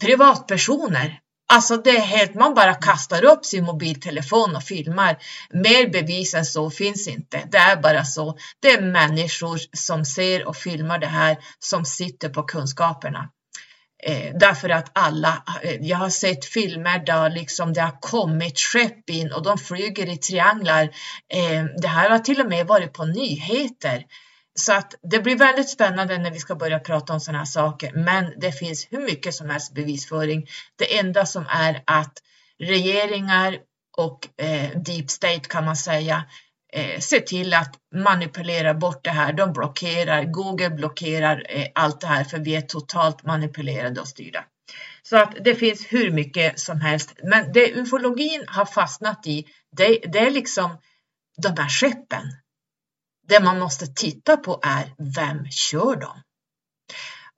privatpersoner. 0.00 1.20
Alltså 1.52 1.76
det 1.76 1.90
är 1.90 2.00
helt, 2.00 2.34
man 2.34 2.54
bara 2.54 2.74
kastar 2.74 3.24
upp 3.24 3.44
sin 3.44 3.64
mobiltelefon 3.64 4.56
och 4.56 4.62
filmar. 4.62 5.16
Mer 5.50 5.90
bevis 5.90 6.34
än 6.34 6.44
så 6.44 6.70
finns 6.70 7.08
inte. 7.08 7.48
Det 7.50 7.58
är 7.58 7.82
bara 7.82 8.04
så. 8.04 8.38
Det 8.60 8.70
är 8.70 8.82
människor 8.82 9.58
som 9.76 10.04
ser 10.04 10.48
och 10.48 10.56
filmar 10.56 10.98
det 10.98 11.06
här 11.06 11.36
som 11.58 11.84
sitter 11.84 12.28
på 12.28 12.42
kunskaperna. 12.42 13.30
Eh, 14.02 14.32
därför 14.34 14.68
att 14.68 14.90
alla, 14.92 15.42
eh, 15.62 15.76
jag 15.80 15.96
har 15.96 16.10
sett 16.10 16.44
filmer 16.44 16.98
där 16.98 17.30
liksom 17.30 17.72
det 17.72 17.80
har 17.80 18.00
kommit 18.00 18.58
skepp 18.58 19.10
in 19.10 19.32
och 19.32 19.42
de 19.42 19.58
flyger 19.58 20.08
i 20.08 20.16
trianglar. 20.16 20.82
Eh, 21.34 21.64
det 21.82 21.88
här 21.88 22.10
har 22.10 22.18
till 22.18 22.40
och 22.40 22.48
med 22.48 22.66
varit 22.66 22.92
på 22.92 23.04
nyheter. 23.04 24.04
Så 24.54 24.72
att 24.72 24.94
det 25.02 25.20
blir 25.20 25.36
väldigt 25.36 25.68
spännande 25.68 26.18
när 26.18 26.30
vi 26.30 26.38
ska 26.38 26.54
börja 26.54 26.78
prata 26.78 27.12
om 27.12 27.20
sådana 27.20 27.38
här 27.38 27.46
saker. 27.46 27.92
Men 27.92 28.32
det 28.40 28.52
finns 28.52 28.86
hur 28.90 29.00
mycket 29.00 29.34
som 29.34 29.50
helst 29.50 29.74
bevisföring. 29.74 30.46
Det 30.76 30.98
enda 30.98 31.26
som 31.26 31.46
är 31.48 31.82
att 31.86 32.12
regeringar 32.58 33.58
och 33.96 34.42
eh, 34.44 34.70
deep 34.80 35.10
state 35.10 35.40
kan 35.48 35.64
man 35.64 35.76
säga 35.76 36.24
eh, 36.72 37.00
se 37.00 37.20
till 37.20 37.54
att 37.54 37.74
manipulera 37.94 38.74
bort 38.74 39.04
det 39.04 39.10
här. 39.10 39.32
De 39.32 39.52
blockerar, 39.52 40.24
Google 40.24 40.70
blockerar 40.70 41.46
eh, 41.48 41.66
allt 41.74 42.00
det 42.00 42.06
här 42.06 42.24
för 42.24 42.38
vi 42.38 42.56
är 42.56 42.60
totalt 42.60 43.24
manipulerade 43.24 44.00
och 44.00 44.08
styrda. 44.08 44.44
Så 45.02 45.16
att 45.16 45.36
det 45.44 45.54
finns 45.54 45.86
hur 45.92 46.10
mycket 46.10 46.60
som 46.60 46.80
helst. 46.80 47.12
Men 47.22 47.52
det 47.52 47.70
ufologin 47.70 48.44
har 48.48 48.64
fastnat 48.64 49.26
i, 49.26 49.44
det, 49.76 49.98
det 50.12 50.18
är 50.18 50.30
liksom 50.30 50.78
de 51.42 51.62
här 51.62 51.68
skeppen. 51.68 52.22
Det 53.28 53.40
man 53.40 53.58
måste 53.58 53.86
titta 53.86 54.36
på 54.36 54.60
är 54.62 54.92
vem 55.16 55.50
kör 55.50 55.96
dem? 55.96 56.22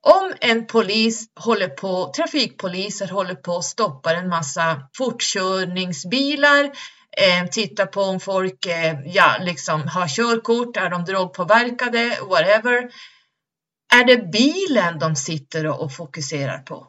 Om 0.03 0.33
en 0.39 0.67
polis 0.67 1.25
håller 1.35 1.67
på, 1.67 2.11
trafikpoliser 2.15 3.07
håller 3.07 3.35
på 3.35 3.51
och 3.51 3.65
stoppar 3.65 4.15
en 4.15 4.29
massa 4.29 4.89
fortkörningsbilar 4.97 6.71
eh, 7.17 7.47
titta 7.47 7.85
på 7.85 8.01
om 8.01 8.19
folk 8.19 8.65
eh, 8.65 8.99
ja, 9.05 9.37
liksom 9.41 9.87
har 9.87 10.07
körkort, 10.07 10.77
är 10.77 10.89
de 10.89 11.05
drogpåverkade, 11.05 12.17
whatever. 12.29 12.91
Är 13.93 14.05
det 14.05 14.31
bilen 14.31 14.99
de 14.99 15.15
sitter 15.15 15.67
och, 15.67 15.81
och 15.81 15.93
fokuserar 15.93 16.59
på? 16.59 16.87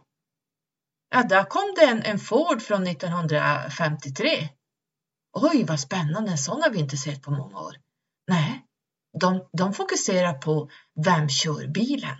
Ja, 1.15 1.23
där 1.23 1.45
kom 1.45 1.75
det 1.77 1.85
en, 1.85 2.03
en 2.03 2.19
Ford 2.19 2.63
från 2.63 2.87
1953. 2.87 4.49
Oj, 5.33 5.65
vad 5.65 5.81
spännande, 5.81 6.31
en 6.31 6.39
sån 6.39 6.63
har 6.63 6.71
vi 6.71 6.79
inte 6.79 6.97
sett 6.97 7.23
på 7.23 7.31
många 7.31 7.61
år. 7.61 7.77
Nej, 8.29 8.63
de, 9.21 9.49
de 9.53 9.75
fokuserar 9.75 10.33
på 10.33 10.71
vem 11.05 11.29
kör 11.29 11.67
bilen? 11.67 12.17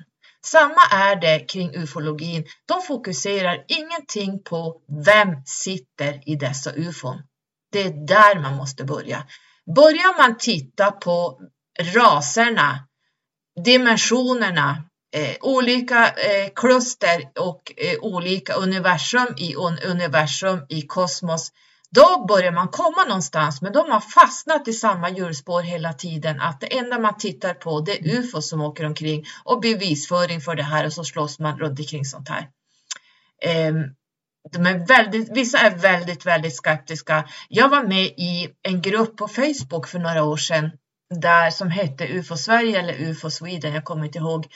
Samma 0.47 0.83
är 0.91 1.17
det 1.17 1.39
kring 1.39 1.75
ufologin. 1.75 2.45
De 2.67 2.83
fokuserar 2.83 3.65
ingenting 3.69 4.43
på 4.43 4.83
vem 5.05 5.45
sitter 5.45 6.29
i 6.29 6.37
dessa 6.37 6.73
ufon. 6.73 7.23
Det 7.73 7.83
är 7.83 8.07
där 8.07 8.41
man 8.41 8.57
måste 8.57 8.85
börja. 8.85 9.25
Börjar 9.75 10.19
man 10.19 10.39
titta 10.39 10.91
på 10.91 11.41
raserna, 11.81 12.79
dimensionerna, 13.65 14.85
eh, 15.15 15.37
olika 15.41 16.07
eh, 16.09 16.51
kluster 16.55 17.23
och 17.39 17.73
eh, 17.77 17.99
olika 18.01 18.55
universum 18.55 19.35
i 19.37 19.55
un 19.55 19.79
universum 19.79 20.67
i 20.69 20.83
kosmos, 20.83 21.53
då 21.91 22.25
börjar 22.29 22.53
man 22.53 22.69
komma 22.69 23.05
någonstans, 23.09 23.63
men 23.63 23.73
de 23.73 23.91
har 23.91 24.01
fastnat 24.01 24.69
i 24.69 24.73
samma 24.73 25.11
hjulspår 25.11 25.63
hela 25.63 25.93
tiden, 25.93 26.41
att 26.41 26.61
det 26.61 26.79
enda 26.79 26.99
man 26.99 27.17
tittar 27.19 27.55
på 27.55 27.81
det 27.81 27.93
är 27.93 28.19
UFO 28.19 28.43
som 28.43 28.61
åker 28.61 28.85
omkring 28.85 29.25
och 29.45 29.61
bevisföring 29.61 30.41
för 30.41 30.55
det 30.55 30.63
här 30.63 30.87
och 30.87 30.93
så 30.93 31.05
slåss 31.05 31.39
man 31.39 31.59
runt 31.59 31.79
omkring 31.79 32.05
sånt 32.05 32.29
här. 32.29 32.49
Ehm, 33.43 33.85
de 34.51 34.67
är 34.67 34.87
väldigt, 34.87 35.37
vissa 35.37 35.59
är 35.59 35.77
väldigt, 35.77 36.27
väldigt 36.27 36.57
skeptiska. 36.57 37.29
Jag 37.49 37.69
var 37.69 37.83
med 37.83 38.05
i 38.05 38.49
en 38.63 38.83
grupp 38.83 39.17
på 39.17 39.29
Facebook 39.29 39.89
för 39.89 39.99
några 39.99 40.25
år 40.25 40.37
sedan 40.37 40.71
där 41.21 41.51
som 41.51 41.71
hette 41.71 42.09
UFO 42.09 42.37
Sverige 42.37 42.79
eller 42.79 43.01
UFO 43.01 43.31
Sweden, 43.31 43.75
jag 43.75 43.85
kommer 43.85 44.05
inte 44.05 44.19
ihåg. 44.19 44.47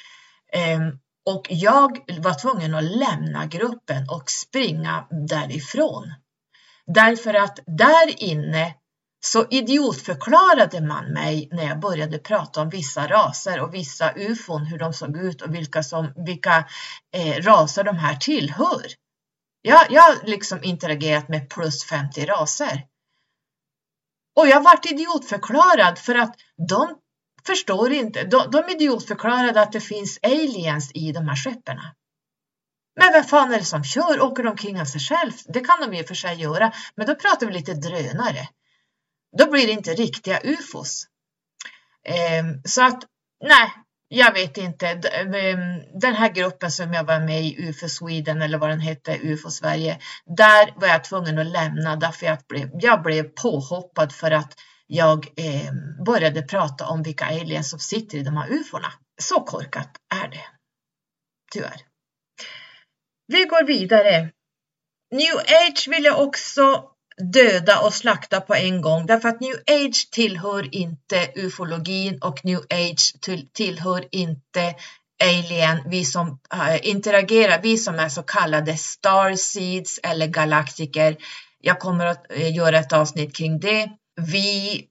Ehm, 0.53 0.99
och 1.27 1.47
jag 1.51 1.99
var 2.19 2.35
tvungen 2.35 2.75
att 2.75 2.85
lämna 2.85 3.47
gruppen 3.47 4.09
och 4.11 4.31
springa 4.31 5.07
därifrån. 5.29 6.15
Därför 6.87 7.35
att 7.35 7.59
där 7.67 8.23
inne 8.23 8.75
så 9.21 9.47
idiotförklarade 9.51 10.81
man 10.81 11.13
mig 11.13 11.49
när 11.53 11.65
jag 11.65 11.81
började 11.81 12.19
prata 12.19 12.63
om 12.63 12.69
vissa 12.69 13.07
raser 13.07 13.61
och 13.61 13.75
vissa 13.75 14.13
ufon, 14.13 14.67
hur 14.67 14.79
de 14.79 14.93
såg 14.93 15.17
ut 15.17 15.43
och 15.43 15.55
vilka, 15.55 15.83
som, 15.83 16.13
vilka 16.27 16.65
eh, 17.13 17.43
raser 17.43 17.85
de 17.85 17.97
här 17.97 18.17
tillhör. 18.17 18.87
Jag, 19.67 19.87
jag 19.91 20.03
har 20.03 20.27
liksom 20.27 20.65
interagerat 20.65 21.29
med 21.29 21.51
plus 21.51 21.85
50 21.85 22.27
raser. 22.27 22.87
Och 24.37 24.49
jag 24.49 24.63
vart 24.63 24.87
idiotförklarad 24.87 25.99
för 25.99 26.15
att 26.15 26.37
de 26.69 26.99
förstår 27.47 27.93
inte. 27.93 28.25
De, 28.25 28.51
de 28.51 28.69
idiotförklarade 28.69 29.61
att 29.61 29.73
det 29.73 29.81
finns 29.81 30.19
aliens 30.23 30.91
i 30.95 31.13
de 31.13 31.29
här 31.29 31.37
skeppen. 31.37 31.77
Men 32.97 33.13
vem 33.13 33.25
fan 33.25 33.53
är 33.53 33.59
det 33.59 33.65
som 33.65 33.85
kör? 33.85 34.21
Åker 34.21 34.43
de 34.43 34.49
omkring 34.49 34.81
av 34.81 34.85
sig 34.85 35.01
själv? 35.01 35.33
Det 35.49 35.61
kan 35.61 35.81
de 35.81 35.97
i 35.97 36.03
och 36.03 36.07
för 36.07 36.15
sig 36.15 36.41
göra, 36.41 36.73
men 36.95 37.07
då 37.07 37.15
pratar 37.15 37.47
vi 37.47 37.53
lite 37.53 37.75
drönare. 37.75 38.49
Då 39.39 39.51
blir 39.51 39.67
det 39.67 39.73
inte 39.73 39.95
riktiga 39.95 40.41
ufos. 40.41 41.07
Eh, 42.05 42.45
så 42.65 42.83
att 42.83 43.05
nej, 43.45 43.73
jag 44.09 44.33
vet 44.33 44.57
inte. 44.57 44.95
Den 46.01 46.15
här 46.15 46.33
gruppen 46.33 46.71
som 46.71 46.93
jag 46.93 47.05
var 47.05 47.21
med 47.21 47.43
i, 47.45 47.69
UFO 47.69 47.89
Sweden 47.89 48.43
eller 48.43 48.59
vad 48.59 48.71
den 48.71 48.81
hette, 48.81 49.19
UFO 49.23 49.51
Sverige, 49.51 49.99
där 50.37 50.81
var 50.81 50.89
jag 50.89 51.05
tvungen 51.05 51.39
att 51.39 51.47
lämna 51.47 51.97
därför 51.97 52.27
jag 52.27 52.39
blev, 52.49 52.71
jag 52.75 53.03
blev 53.03 53.23
påhoppad 53.23 54.13
för 54.13 54.31
att 54.31 54.55
jag 54.87 55.27
eh, 55.37 55.73
började 56.05 56.43
prata 56.43 56.87
om 56.87 57.03
vilka 57.03 57.25
aliens 57.25 57.71
som 57.71 57.79
sitter 57.79 58.19
i 58.19 58.23
de 58.23 58.37
här 58.37 58.51
ufona. 58.51 58.93
Så 59.23 59.41
korkat 59.41 59.91
är 60.25 60.29
det. 60.29 60.45
Tyvärr. 61.53 61.81
Vi 63.27 63.45
går 63.45 63.67
vidare. 63.67 64.31
New 65.11 65.37
Age 65.37 65.89
vill 65.89 66.05
jag 66.05 66.23
också 66.23 66.91
döda 67.23 67.81
och 67.81 67.95
slakta 67.95 68.41
på 68.41 68.55
en 68.55 68.81
gång 68.81 69.07
därför 69.07 69.29
att 69.29 69.41
new 69.41 69.57
age 69.67 70.11
tillhör 70.11 70.75
inte 70.75 71.31
ufologin 71.35 72.19
och 72.23 72.45
new 72.45 72.59
age 72.59 73.15
tillhör 73.53 74.05
inte 74.11 74.75
alien, 75.25 75.79
vi 75.87 76.05
som 76.05 76.39
eh, 76.53 76.89
interagerar, 76.89 77.63
vi 77.63 77.79
som 77.79 77.95
är 77.95 78.09
så 78.09 78.23
kallade 78.23 78.77
starseeds 78.77 80.01
eller 80.03 80.27
galaktiker. 80.27 81.17
Jag 81.61 81.79
kommer 81.81 82.07
att 82.07 82.33
eh, 82.33 82.57
göra 82.57 82.79
ett 82.79 82.93
avsnitt 82.93 83.37
kring 83.37 83.61
det. 83.61 83.91
vi 84.17 84.85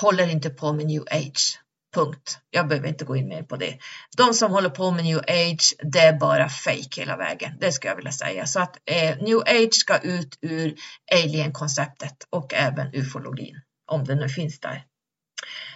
håller 0.00 0.30
inte 0.30 0.50
på 0.50 0.72
med 0.72 0.86
new 0.86 1.02
age. 1.10 1.58
Punkt. 1.94 2.38
Jag 2.50 2.68
behöver 2.68 2.88
inte 2.88 3.04
gå 3.04 3.16
in 3.16 3.28
mer 3.28 3.42
på 3.42 3.56
det. 3.56 3.78
De 4.16 4.34
som 4.34 4.52
håller 4.52 4.70
på 4.70 4.90
med 4.90 5.04
new 5.04 5.18
age, 5.18 5.74
det 5.92 5.98
är 5.98 6.12
bara 6.18 6.48
fake 6.48 7.00
hela 7.00 7.16
vägen. 7.16 7.52
Det 7.60 7.72
ska 7.72 7.88
jag 7.88 7.96
vilja 7.96 8.12
säga. 8.12 8.46
Så 8.46 8.60
att 8.60 8.76
eh, 8.84 9.16
new 9.18 9.38
age 9.38 9.74
ska 9.74 9.98
ut 9.98 10.38
ur 10.40 10.74
alien-konceptet 11.14 12.16
och 12.30 12.54
även 12.54 12.94
ufologin, 12.94 13.60
om 13.90 14.04
det 14.04 14.14
nu 14.14 14.28
finns 14.28 14.60
där. 14.60 14.84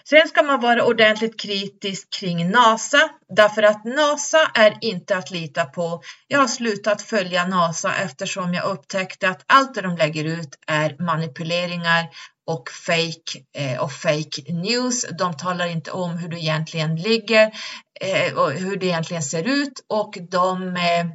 Sen 0.09 0.29
ska 0.29 0.43
man 0.43 0.61
vara 0.61 0.85
ordentligt 0.85 1.41
kritisk 1.41 2.13
kring 2.13 2.51
NASA 2.51 3.09
därför 3.29 3.63
att 3.63 3.85
NASA 3.85 4.51
är 4.55 4.79
inte 4.81 5.17
att 5.17 5.31
lita 5.31 5.65
på. 5.65 6.03
Jag 6.29 6.39
har 6.39 6.49
slutat 6.49 7.03
följa 7.03 7.47
NASA 7.47 7.95
eftersom 7.95 8.55
jag 8.55 8.65
upptäckte 8.65 9.29
att 9.29 9.45
allt 9.47 9.75
det 9.75 9.81
de 9.81 9.97
lägger 9.97 10.25
ut 10.25 10.59
är 10.67 11.03
manipuleringar 11.03 12.09
och 12.47 12.71
fake 12.71 13.45
eh, 13.57 13.81
och 13.81 13.93
fake 13.93 14.53
news. 14.53 15.07
De 15.19 15.37
talar 15.37 15.67
inte 15.67 15.91
om 15.91 16.19
hur 16.19 16.29
du 16.29 16.39
egentligen 16.39 16.97
ligger 16.97 17.51
eh, 18.01 18.35
och 18.35 18.53
hur 18.53 18.77
det 18.77 18.87
egentligen 18.87 19.23
ser 19.23 19.43
ut 19.43 19.85
och 19.89 20.19
de 20.31 20.77
eh, 20.77 21.07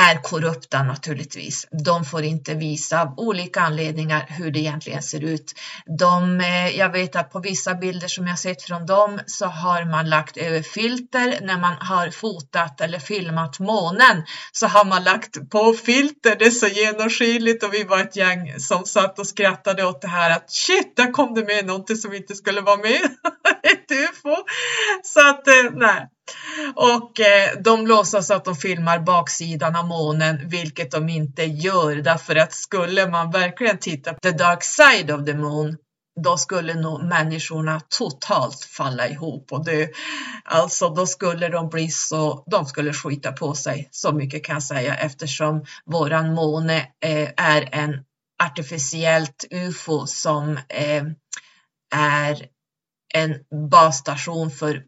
är 0.00 0.22
korrupta 0.22 0.82
naturligtvis. 0.82 1.66
De 1.84 2.04
får 2.04 2.22
inte 2.22 2.54
visa 2.54 3.02
av 3.02 3.14
olika 3.16 3.60
anledningar 3.60 4.26
hur 4.28 4.50
det 4.50 4.58
egentligen 4.58 5.02
ser 5.02 5.24
ut. 5.24 5.54
De, 5.98 6.40
eh, 6.40 6.78
jag 6.78 6.92
vet 6.92 7.16
att 7.16 7.32
på 7.32 7.40
vissa 7.40 7.74
bilder 7.74 8.08
som 8.08 8.26
jag 8.26 8.38
sett 8.38 8.62
från 8.62 8.86
dem 8.86 9.20
så 9.26 9.46
har 9.46 9.84
man 9.84 10.10
lagt 10.10 10.36
över 10.36 10.62
filter 10.62 11.38
när 11.42 11.58
man 11.58 11.76
har 11.80 12.10
fotat 12.10 12.80
eller 12.80 12.98
filmat 12.98 13.58
månen 13.58 14.22
så 14.52 14.66
har 14.66 14.84
man 14.84 15.04
lagt 15.04 15.50
på 15.50 15.72
filter. 15.72 16.36
Det 16.38 16.44
är 16.44 16.50
så 16.50 16.66
genomskinligt 16.66 17.64
och 17.64 17.74
vi 17.74 17.84
var 17.84 17.98
ett 17.98 18.16
gäng 18.16 18.60
som 18.60 18.84
satt 18.84 19.18
och 19.18 19.26
skrattade 19.26 19.84
åt 19.84 20.02
det 20.02 20.08
här 20.08 20.30
att 20.30 20.50
shit, 20.50 20.96
där 20.96 21.12
kom 21.12 21.34
det 21.34 21.44
med 21.44 21.66
någonting 21.66 21.96
som 21.96 22.14
inte 22.14 22.34
skulle 22.34 22.60
vara 22.60 22.76
med. 22.76 23.00
ett 23.62 23.90
ufo. 23.90 24.36
Så 25.02 25.28
att 25.28 25.48
eh, 25.48 25.70
nej, 25.72 26.08
och 26.74 27.20
eh, 27.20 27.60
de 27.60 27.86
låtsas 27.86 28.30
att 28.30 28.44
de 28.44 28.56
filmar 28.56 28.98
baksidan 28.98 29.76
av 29.76 29.86
månen, 29.86 30.48
vilket 30.48 30.90
de 30.90 31.08
inte 31.08 31.42
gör. 31.44 31.96
Därför 31.96 32.36
att 32.36 32.52
skulle 32.52 33.08
man 33.08 33.30
verkligen 33.30 33.78
titta 33.78 34.14
på 34.14 34.20
the 34.20 34.30
dark 34.30 34.64
side 34.64 35.10
of 35.10 35.26
the 35.26 35.34
moon, 35.34 35.76
då 36.20 36.36
skulle 36.36 36.74
nog 36.74 37.04
människorna 37.04 37.80
totalt 37.88 38.64
falla 38.64 39.08
ihop 39.08 39.52
och 39.52 39.64
dö. 39.64 39.86
Alltså 40.44 40.88
då 40.88 41.06
skulle 41.06 41.48
de 41.48 41.68
bli 41.68 41.88
så, 41.88 42.44
de 42.46 42.66
skulle 42.66 42.92
skita 42.92 43.32
på 43.32 43.54
sig, 43.54 43.88
så 43.90 44.12
mycket 44.12 44.44
kan 44.44 44.54
jag 44.54 44.62
säga 44.62 44.94
eftersom 44.94 45.64
våran 45.84 46.34
måne 46.34 46.78
eh, 47.04 47.28
är 47.36 47.68
en 47.72 48.04
artificiellt 48.42 49.44
UFO 49.50 50.06
som 50.06 50.58
eh, 50.68 51.04
är 51.94 52.46
en 53.14 53.34
basstation 53.70 54.50
för 54.50 54.82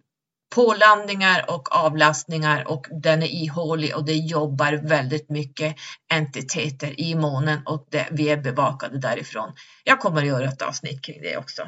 pålandningar 0.54 1.50
och 1.50 1.76
avlastningar 1.76 2.68
och 2.68 2.86
den 3.02 3.22
är 3.22 3.26
ihålig 3.26 3.96
och 3.96 4.04
det 4.04 4.12
jobbar 4.12 4.72
väldigt 4.72 5.30
mycket 5.30 5.76
entiteter 6.12 7.00
i 7.00 7.14
månen 7.14 7.62
och 7.66 7.86
det, 7.90 8.08
vi 8.10 8.28
är 8.28 8.36
bevakade 8.36 8.98
därifrån. 8.98 9.52
Jag 9.84 10.00
kommer 10.00 10.22
att 10.22 10.28
göra 10.28 10.44
ett 10.44 10.62
avsnitt 10.62 11.04
kring 11.04 11.22
det 11.22 11.36
också. 11.36 11.62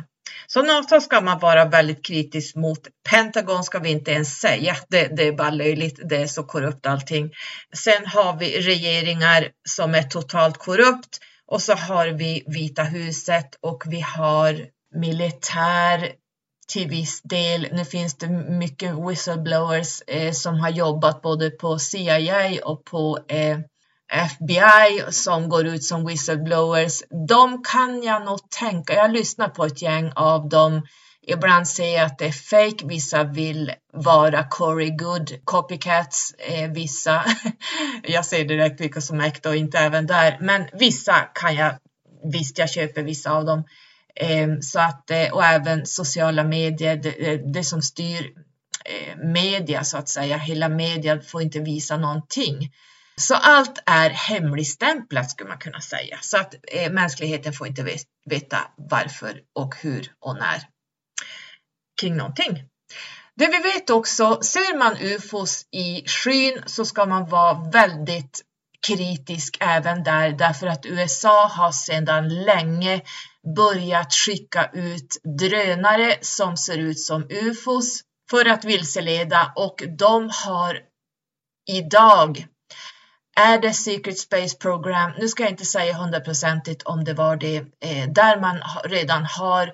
Så 0.46 0.62
NASA 0.62 1.00
ska 1.00 1.20
man 1.20 1.38
vara 1.38 1.64
väldigt 1.64 2.06
kritisk 2.06 2.56
mot. 2.56 2.78
Pentagon 3.10 3.64
ska 3.64 3.78
vi 3.78 3.90
inte 3.90 4.10
ens 4.10 4.38
säga. 4.38 4.76
Det, 4.88 5.16
det 5.16 5.22
är 5.22 5.32
bara 5.32 5.50
löjligt. 5.50 6.00
Det 6.08 6.16
är 6.16 6.26
så 6.26 6.42
korrupt 6.42 6.86
allting. 6.86 7.30
Sen 7.74 8.06
har 8.06 8.36
vi 8.36 8.60
regeringar 8.60 9.48
som 9.68 9.94
är 9.94 10.02
totalt 10.02 10.58
korrupt 10.58 11.18
och 11.46 11.62
så 11.62 11.74
har 11.74 12.08
vi 12.08 12.44
Vita 12.46 12.82
huset 12.82 13.58
och 13.60 13.82
vi 13.86 14.00
har 14.00 14.66
militär 14.94 16.12
till 16.66 16.88
viss 16.88 17.22
del. 17.22 17.68
Nu 17.72 17.84
finns 17.84 18.14
det 18.14 18.28
mycket 18.48 18.94
whistleblowers 19.08 20.02
eh, 20.06 20.32
som 20.32 20.60
har 20.60 20.70
jobbat 20.70 21.22
både 21.22 21.50
på 21.50 21.78
CIA 21.78 22.60
och 22.64 22.84
på 22.84 23.18
eh, 23.28 23.58
FBI 24.12 25.02
som 25.10 25.48
går 25.48 25.66
ut 25.66 25.84
som 25.84 26.06
whistleblowers. 26.06 27.02
De 27.28 27.62
kan 27.62 28.02
jag 28.02 28.24
nog 28.24 28.50
tänka, 28.50 28.94
jag 28.94 29.12
lyssnar 29.12 29.48
på 29.48 29.64
ett 29.64 29.82
gäng 29.82 30.12
av 30.14 30.48
dem. 30.48 30.82
Ibland 31.28 31.68
säger 31.68 31.98
jag 31.98 32.06
att 32.06 32.18
det 32.18 32.26
är 32.26 32.32
fake, 32.32 32.86
vissa 32.86 33.24
vill 33.24 33.72
vara 33.92 34.44
Corey 34.44 34.90
Good 34.90 35.30
copycats, 35.44 36.34
eh, 36.38 36.70
vissa, 36.70 37.24
jag 38.02 38.24
ser 38.24 38.44
direkt 38.44 38.80
vilka 38.80 39.00
som 39.00 39.20
är 39.20 39.26
äkta 39.26 39.48
och 39.48 39.56
inte 39.56 39.78
även 39.78 40.06
där, 40.06 40.38
men 40.40 40.66
vissa 40.72 41.14
kan 41.34 41.54
jag, 41.54 41.74
visst 42.32 42.58
jag 42.58 42.70
köper 42.70 43.02
vissa 43.02 43.30
av 43.32 43.44
dem. 43.44 43.64
Ehm, 44.16 44.62
så 44.62 44.80
att, 44.80 45.10
eh, 45.10 45.32
och 45.32 45.44
även 45.44 45.86
sociala 45.86 46.44
medier, 46.44 46.96
det, 46.96 47.32
eh, 47.32 47.40
det 47.40 47.64
som 47.64 47.82
styr 47.82 48.32
eh, 48.84 49.16
media 49.16 49.84
så 49.84 49.98
att 49.98 50.08
säga. 50.08 50.36
Hela 50.36 50.68
media 50.68 51.20
får 51.20 51.42
inte 51.42 51.60
visa 51.60 51.96
någonting. 51.96 52.72
Så 53.16 53.34
allt 53.34 53.82
är 53.86 54.10
hemligstämplat 54.10 55.30
skulle 55.30 55.48
man 55.48 55.58
kunna 55.58 55.80
säga. 55.80 56.18
Så 56.20 56.38
att 56.38 56.54
mänskligheten 56.90 57.52
får 57.52 57.66
inte 57.66 57.96
veta 58.30 58.58
varför 58.76 59.40
och 59.54 59.74
hur 59.82 60.12
och 60.20 60.36
när 60.36 60.62
kring 62.00 62.16
någonting. 62.16 62.64
Det 63.34 63.46
vi 63.46 63.58
vet 63.58 63.90
också, 63.90 64.38
ser 64.42 64.78
man 64.78 64.96
ufos 65.00 65.66
i 65.70 66.04
skyn 66.06 66.62
så 66.66 66.84
ska 66.84 67.06
man 67.06 67.28
vara 67.28 67.70
väldigt 67.70 68.42
kritisk 68.86 69.56
även 69.60 70.02
där 70.02 70.32
därför 70.32 70.66
att 70.66 70.86
USA 70.86 71.46
har 71.46 71.72
sedan 71.72 72.28
länge 72.28 73.00
börjat 73.56 74.14
skicka 74.14 74.70
ut 74.72 75.16
drönare 75.38 76.16
som 76.20 76.56
ser 76.56 76.78
ut 76.78 77.00
som 77.00 77.26
ufos 77.30 78.00
för 78.30 78.48
att 78.48 78.64
vilseleda 78.64 79.52
och 79.56 79.82
de 79.98 80.30
har 80.44 80.78
idag 81.68 82.46
är 83.40 83.58
det 83.58 83.72
Secret 83.72 84.18
Space 84.18 84.56
Program, 84.56 85.12
nu 85.18 85.28
ska 85.28 85.42
jag 85.42 85.52
inte 85.52 85.64
säga 85.64 85.94
hundraprocentigt 85.94 86.82
om 86.82 87.04
det 87.04 87.14
var 87.14 87.36
det, 87.36 87.56
eh, 87.56 88.08
där 88.08 88.40
man 88.40 88.60
redan 88.84 89.24
har 89.24 89.72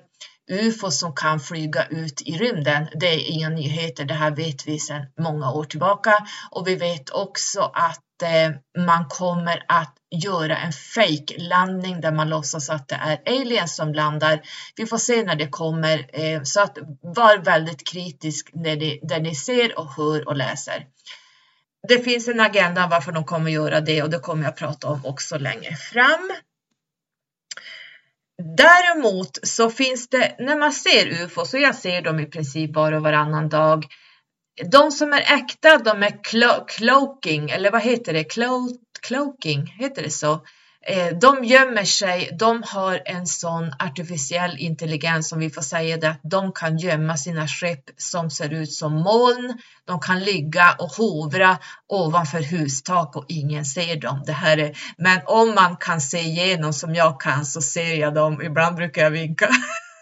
UFO 0.53 0.91
som 0.91 1.15
kan 1.15 1.39
flyga 1.39 1.85
ut 1.85 2.21
i 2.21 2.37
rymden. 2.37 2.87
Det 2.95 3.07
är 3.07 3.31
inga 3.31 3.49
nyheter, 3.49 4.05
det 4.05 4.13
här 4.13 4.31
vet 4.31 4.67
vi 4.67 4.79
sedan 4.79 5.05
många 5.19 5.51
år 5.51 5.63
tillbaka 5.63 6.27
och 6.51 6.67
vi 6.67 6.75
vet 6.75 7.09
också 7.09 7.61
att 7.61 8.21
eh, 8.23 8.83
man 8.85 9.05
kommer 9.09 9.65
att 9.67 9.95
göra 10.23 10.57
en 10.57 10.71
fake 10.71 11.37
landning 11.37 12.01
där 12.01 12.11
man 12.11 12.29
låtsas 12.29 12.69
att 12.69 12.87
det 12.87 12.95
är 12.95 13.21
aliens 13.25 13.75
som 13.75 13.93
landar. 13.93 14.41
Vi 14.75 14.85
får 14.85 14.97
se 14.97 15.23
när 15.23 15.35
det 15.35 15.47
kommer 15.47 16.05
eh, 16.13 16.41
så 16.43 16.61
att 16.61 16.77
var 17.01 17.37
väldigt 17.37 17.87
kritisk 17.87 18.49
när 18.53 18.75
ni, 18.75 18.99
där 19.03 19.19
ni 19.19 19.35
ser 19.35 19.79
och 19.79 19.93
hör 19.97 20.27
och 20.27 20.35
läser. 20.35 20.85
Det 21.87 21.99
finns 21.99 22.27
en 22.27 22.39
agenda 22.39 22.87
varför 22.91 23.11
de 23.11 23.23
kommer 23.23 23.51
göra 23.51 23.81
det 23.81 24.03
och 24.03 24.09
det 24.09 24.19
kommer 24.19 24.43
jag 24.43 24.55
prata 24.55 24.87
om 24.87 25.05
också 25.05 25.37
längre 25.37 25.75
fram. 25.75 26.31
Däremot 28.57 29.39
så 29.43 29.69
finns 29.69 30.09
det, 30.09 30.35
när 30.39 30.57
man 30.57 30.71
ser 30.71 31.23
UFO, 31.23 31.45
så 31.45 31.57
jag 31.57 31.75
ser 31.75 32.01
dem 32.01 32.19
i 32.19 32.25
princip 32.25 32.75
var 32.75 32.91
och 32.91 33.03
varannan 33.03 33.49
dag. 33.49 33.85
De 34.71 34.91
som 34.91 35.13
är 35.13 35.35
äkta, 35.35 35.77
de 35.77 36.03
är 36.03 36.23
clo 36.23 36.65
cloaking, 36.67 37.49
eller 37.49 37.71
vad 37.71 37.81
heter 37.81 38.13
det? 38.13 38.23
Clo 38.23 38.69
cloaking, 39.07 39.65
heter 39.79 40.03
det 40.03 40.09
så? 40.09 40.41
Eh, 40.85 41.17
de 41.17 41.43
gömmer 41.43 41.83
sig, 41.83 42.29
de 42.39 42.63
har 42.67 43.01
en 43.05 43.27
sån 43.27 43.73
artificiell 43.79 44.57
intelligens 44.57 45.29
som 45.29 45.39
vi 45.39 45.49
får 45.49 45.61
säga 45.61 45.97
det 45.97 46.09
att 46.09 46.19
de 46.23 46.51
kan 46.51 46.77
gömma 46.77 47.17
sina 47.17 47.47
skepp 47.47 47.83
som 47.97 48.29
ser 48.29 48.53
ut 48.53 48.73
som 48.73 48.93
moln. 48.93 49.57
De 49.85 49.99
kan 49.99 50.19
ligga 50.19 50.75
och 50.79 50.89
hovra 50.89 51.57
ovanför 51.89 52.41
hustak 52.41 53.15
och 53.15 53.25
ingen 53.27 53.65
ser 53.65 53.95
dem. 53.95 54.23
Det 54.25 54.33
här 54.33 54.57
är, 54.57 54.77
men 54.97 55.21
om 55.25 55.55
man 55.55 55.77
kan 55.77 56.01
se 56.01 56.19
igenom 56.19 56.73
som 56.73 56.95
jag 56.95 57.21
kan 57.21 57.45
så 57.45 57.61
ser 57.61 57.93
jag 57.95 58.13
dem. 58.13 58.41
Ibland 58.41 58.75
brukar 58.75 59.01
jag 59.01 59.11
vinka. 59.11 59.49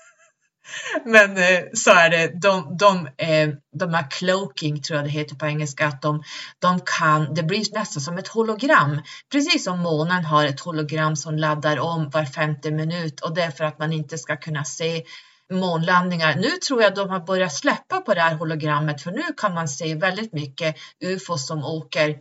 Men 1.06 1.38
eh, 1.38 1.60
så 1.74 1.92
är 1.92 2.10
det, 2.10 2.42
de, 2.42 2.78
de, 2.78 3.08
eh, 3.18 3.50
de 3.80 3.94
här 3.94 4.12
cloaking 4.12 4.82
tror 4.82 4.98
jag 4.98 5.06
det 5.06 5.12
heter 5.12 5.36
på 5.36 5.46
engelska, 5.46 5.88
att 5.88 6.02
de, 6.02 6.24
de 6.60 6.80
kan, 7.00 7.34
det 7.34 7.44
blir 7.44 7.74
nästan 7.74 8.02
som 8.02 8.18
ett 8.18 8.28
hologram. 8.28 9.02
Precis 9.32 9.64
som 9.64 9.80
månen 9.80 10.26
har 10.26 10.46
ett 10.46 10.60
hologram 10.60 11.16
som 11.16 11.38
laddar 11.38 11.80
om 11.80 12.10
var 12.10 12.26
femte 12.26 12.72
minut 12.72 13.20
och 13.20 13.36
det 13.36 13.42
är 13.42 13.52
för 13.52 13.64
att 13.64 13.80
man 13.80 13.94
inte 13.94 14.18
ska 14.18 14.38
kunna 14.38 14.64
se 14.64 15.04
månlandningar. 15.52 16.36
Nu 16.36 16.50
tror 16.50 16.82
jag 16.82 16.96
de 16.96 17.10
har 17.10 17.20
börjat 17.20 17.54
släppa 17.54 18.02
på 18.02 18.14
det 18.14 18.22
här 18.22 18.36
hologrammet 18.36 19.02
för 19.02 19.12
nu 19.12 19.24
kan 19.38 19.54
man 19.54 19.68
se 19.68 19.96
väldigt 19.96 20.34
mycket 20.34 20.76
UFO 21.06 21.38
som 21.38 21.64
åker 21.66 22.18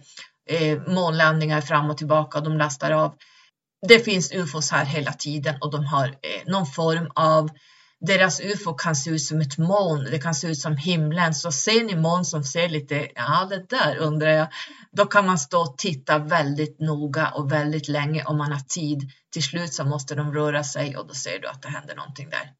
eh, 0.50 0.78
månlandningar 0.86 1.60
fram 1.60 1.90
och 1.90 1.98
tillbaka 1.98 2.38
och 2.38 2.44
de 2.44 2.58
lastar 2.58 2.90
av. 2.90 3.14
Det 3.88 3.98
finns 3.98 4.32
UFOs 4.32 4.70
här 4.70 4.84
hela 4.84 5.12
tiden 5.12 5.54
och 5.60 5.70
de 5.70 5.84
har 5.84 6.06
eh, 6.06 6.52
någon 6.52 6.66
form 6.66 7.10
av 7.14 7.50
deras 8.00 8.40
ufo 8.40 8.74
kan 8.74 8.96
se 8.96 9.10
ut 9.10 9.22
som 9.22 9.40
ett 9.40 9.58
moln, 9.58 10.04
det 10.10 10.18
kan 10.18 10.34
se 10.34 10.46
ut 10.46 10.58
som 10.58 10.76
himlen. 10.76 11.34
Så 11.34 11.52
ser 11.52 11.84
ni 11.84 11.96
moln 11.96 12.24
som 12.24 12.44
ser 12.44 12.68
lite, 12.68 13.08
ja 13.14 13.46
det 13.50 13.68
där 13.68 13.96
undrar 13.96 14.30
jag, 14.30 14.48
då 14.92 15.06
kan 15.06 15.26
man 15.26 15.38
stå 15.38 15.60
och 15.60 15.78
titta 15.78 16.18
väldigt 16.18 16.80
noga 16.80 17.28
och 17.30 17.52
väldigt 17.52 17.88
länge 17.88 18.24
om 18.24 18.38
man 18.38 18.52
har 18.52 18.60
tid. 18.60 19.10
Till 19.32 19.42
slut 19.42 19.74
så 19.74 19.84
måste 19.84 20.14
de 20.14 20.34
röra 20.34 20.64
sig 20.64 20.96
och 20.96 21.06
då 21.06 21.14
ser 21.14 21.38
du 21.38 21.48
att 21.48 21.62
det 21.62 21.68
händer 21.68 21.96
någonting 21.96 22.30
där. 22.30 22.52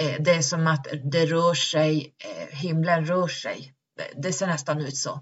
Eh, 0.00 0.22
det 0.22 0.30
är 0.30 0.42
som 0.42 0.66
att 0.66 0.86
det 1.04 1.26
rör 1.26 1.54
sig, 1.54 2.14
eh, 2.24 2.56
himlen 2.56 3.06
rör 3.06 3.28
sig. 3.28 3.72
Det 4.16 4.32
ser 4.32 4.46
nästan 4.46 4.80
ut 4.80 4.96
så. 4.96 5.20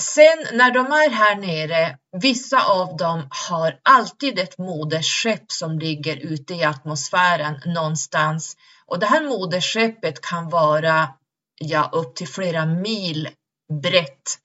Sen 0.00 0.46
när 0.52 0.70
de 0.70 0.86
är 0.86 1.10
här 1.10 1.36
nere, 1.36 1.98
vissa 2.22 2.64
av 2.64 2.96
dem 2.96 3.28
har 3.48 3.78
alltid 3.82 4.38
ett 4.38 4.58
moderskepp 4.58 5.52
som 5.52 5.78
ligger 5.78 6.16
ute 6.16 6.54
i 6.54 6.64
atmosfären 6.64 7.60
någonstans. 7.64 8.56
Och 8.86 8.98
det 8.98 9.06
här 9.06 9.22
moderskeppet 9.22 10.20
kan 10.20 10.48
vara 10.48 11.08
ja, 11.60 11.90
upp 11.92 12.14
till 12.16 12.28
flera 12.28 12.66
mil 12.66 13.28
brett. 13.82 14.38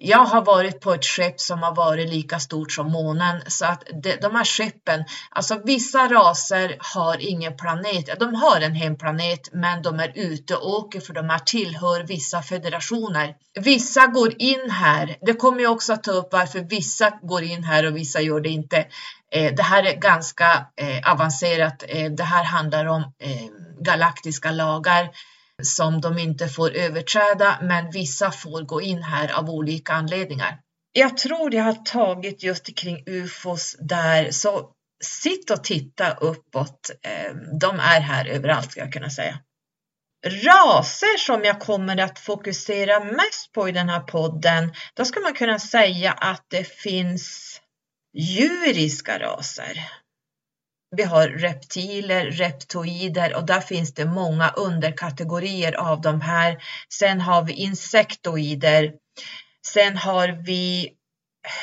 Jag 0.00 0.24
har 0.24 0.44
varit 0.44 0.80
på 0.80 0.94
ett 0.94 1.04
skepp 1.04 1.40
som 1.40 1.62
har 1.62 1.74
varit 1.74 2.08
lika 2.08 2.38
stort 2.38 2.72
som 2.72 2.92
månen 2.92 3.40
så 3.46 3.64
att 3.64 3.84
de, 4.02 4.16
de 4.16 4.34
här 4.34 4.44
skeppen, 4.44 5.04
alltså 5.30 5.60
vissa 5.64 6.08
raser 6.08 6.76
har 6.78 7.16
ingen 7.20 7.56
planet. 7.56 8.20
De 8.20 8.34
har 8.34 8.60
en 8.60 8.74
hemplanet, 8.74 9.48
men 9.52 9.82
de 9.82 10.00
är 10.00 10.12
ute 10.14 10.56
och 10.56 10.70
åker 10.70 11.00
för 11.00 11.14
de 11.14 11.30
här 11.30 11.38
tillhör 11.38 12.02
vissa 12.02 12.42
federationer. 12.42 13.34
Vissa 13.54 14.06
går 14.06 14.34
in 14.42 14.70
här. 14.70 15.16
Det 15.20 15.34
kommer 15.34 15.62
jag 15.62 15.72
också 15.72 15.92
att 15.92 16.04
ta 16.04 16.10
upp 16.10 16.28
varför 16.32 16.60
vissa 16.60 17.10
går 17.22 17.42
in 17.42 17.64
här 17.64 17.86
och 17.86 17.96
vissa 17.96 18.20
gör 18.20 18.40
det 18.40 18.48
inte. 18.48 18.86
Eh, 19.32 19.54
det 19.54 19.62
här 19.62 19.82
är 19.82 19.96
ganska 19.96 20.66
eh, 20.76 21.12
avancerat. 21.12 21.84
Eh, 21.88 22.10
det 22.10 22.24
här 22.24 22.44
handlar 22.44 22.86
om 22.86 23.12
galaktiska 23.80 24.50
lagar 24.50 25.10
som 25.62 26.00
de 26.00 26.18
inte 26.18 26.48
får 26.48 26.70
överträda, 26.70 27.58
men 27.62 27.90
vissa 27.90 28.30
får 28.30 28.62
gå 28.62 28.82
in 28.82 29.02
här 29.02 29.38
av 29.38 29.50
olika 29.50 29.92
anledningar. 29.92 30.58
Jag 30.92 31.16
tror 31.16 31.54
jag 31.54 31.64
har 31.64 31.84
tagit 31.84 32.42
just 32.42 32.76
kring 32.76 33.02
ufos 33.06 33.76
där, 33.80 34.30
så 34.30 34.70
sitt 35.04 35.50
och 35.50 35.64
titta 35.64 36.14
uppåt. 36.14 36.90
Eh, 37.02 37.34
de 37.60 37.80
är 37.80 38.00
här 38.00 38.26
överallt 38.26 38.72
ska 38.72 38.80
jag 38.80 38.92
kunna 38.92 39.10
säga. 39.10 39.38
Raser 40.26 41.18
som 41.18 41.44
jag 41.44 41.60
kommer 41.60 42.00
att 42.00 42.18
fokusera 42.18 43.04
mest 43.04 43.52
på 43.52 43.68
i 43.68 43.72
den 43.72 43.88
här 43.88 44.00
podden, 44.00 44.72
då 44.94 45.04
ska 45.04 45.20
man 45.20 45.34
kunna 45.34 45.58
säga 45.58 46.12
att 46.12 46.44
det 46.48 46.64
finns 46.64 47.60
djuriska 48.14 49.18
raser. 49.18 49.88
Vi 50.96 51.02
har 51.02 51.28
reptiler, 51.28 52.24
reptoider 52.24 53.36
och 53.36 53.46
där 53.46 53.60
finns 53.60 53.94
det 53.94 54.04
många 54.04 54.50
underkategorier 54.50 55.72
av 55.72 56.00
de 56.00 56.20
här. 56.20 56.58
Sen 56.92 57.20
har 57.20 57.42
vi 57.42 57.52
insektoider. 57.52 58.92
Sen 59.66 59.96
har 59.96 60.28
vi 60.28 60.92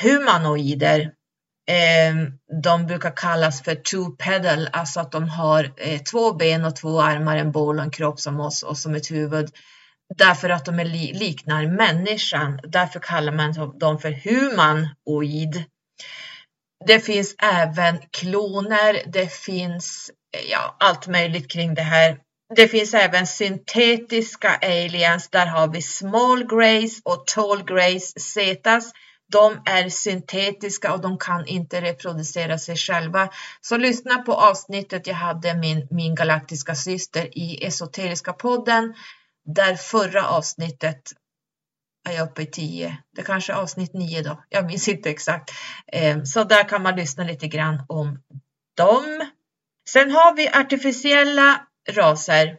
humanoider. 0.02 1.12
Ehm, 1.68 2.32
de 2.62 2.86
brukar 2.86 3.16
kallas 3.16 3.62
för 3.62 3.74
two 3.74 4.16
pedal, 4.18 4.68
alltså 4.72 5.00
att 5.00 5.12
de 5.12 5.28
har 5.28 5.72
eh, 5.76 6.00
två 6.02 6.32
ben 6.32 6.64
och 6.64 6.76
två 6.76 7.00
armar, 7.00 7.36
en 7.36 7.52
bål 7.52 7.78
och 7.78 7.84
en 7.84 7.90
kropp 7.90 8.20
som 8.20 8.40
oss 8.40 8.62
och 8.62 8.78
som 8.78 8.94
ett 8.94 9.10
huvud. 9.10 9.50
Därför 10.14 10.50
att 10.50 10.64
de 10.64 10.84
liknar 11.14 11.66
människan. 11.66 12.60
Därför 12.62 13.00
kallar 13.00 13.32
man 13.32 13.78
dem 13.78 13.98
för 13.98 14.10
humanoid. 14.10 15.64
Det 16.86 17.00
finns 17.00 17.34
även 17.42 17.98
kloner, 18.10 19.02
det 19.06 19.32
finns 19.32 20.10
eh, 20.36 20.50
ja, 20.50 20.76
allt 20.80 21.06
möjligt 21.06 21.50
kring 21.50 21.74
det 21.74 21.82
här. 21.82 22.18
Det 22.54 22.68
finns 22.68 22.94
även 22.94 23.26
syntetiska 23.26 24.58
aliens, 24.62 25.28
där 25.30 25.46
har 25.46 25.68
vi 25.68 25.82
small 25.82 26.46
grays 26.46 27.00
och 27.04 27.26
tall 27.26 27.64
grays, 27.64 28.20
zetas. 28.34 28.92
De 29.32 29.62
är 29.64 29.88
syntetiska 29.88 30.92
och 30.92 31.00
de 31.00 31.18
kan 31.18 31.46
inte 31.46 31.80
reproducera 31.80 32.58
sig 32.58 32.76
själva. 32.76 33.28
Så 33.60 33.76
lyssna 33.76 34.18
på 34.18 34.34
avsnittet 34.34 35.06
jag 35.06 35.14
hade 35.14 35.54
min, 35.54 35.88
min 35.90 36.14
galaktiska 36.14 36.74
syster 36.74 37.38
i 37.38 37.66
Esoteriska 37.66 38.32
podden. 38.32 38.94
Där 39.54 39.74
förra 39.74 40.28
avsnittet 40.28 41.12
är 42.06 42.12
jag 42.12 42.28
uppe 42.28 42.42
i 42.42 42.46
10. 42.46 42.98
Det 43.16 43.22
kanske 43.22 43.52
är 43.52 43.56
avsnitt 43.56 43.94
9 43.94 44.22
då. 44.22 44.42
Jag 44.48 44.66
minns 44.66 44.88
inte 44.88 45.10
exakt. 45.10 45.50
Ehm, 45.92 46.26
så 46.26 46.44
där 46.44 46.68
kan 46.68 46.82
man 46.82 46.96
lyssna 46.96 47.24
lite 47.24 47.48
grann 47.48 47.82
om 47.88 48.18
dem. 48.76 49.30
Sen 49.88 50.10
har 50.10 50.36
vi 50.36 50.48
artificiella 50.48 51.60
raser. 51.90 52.56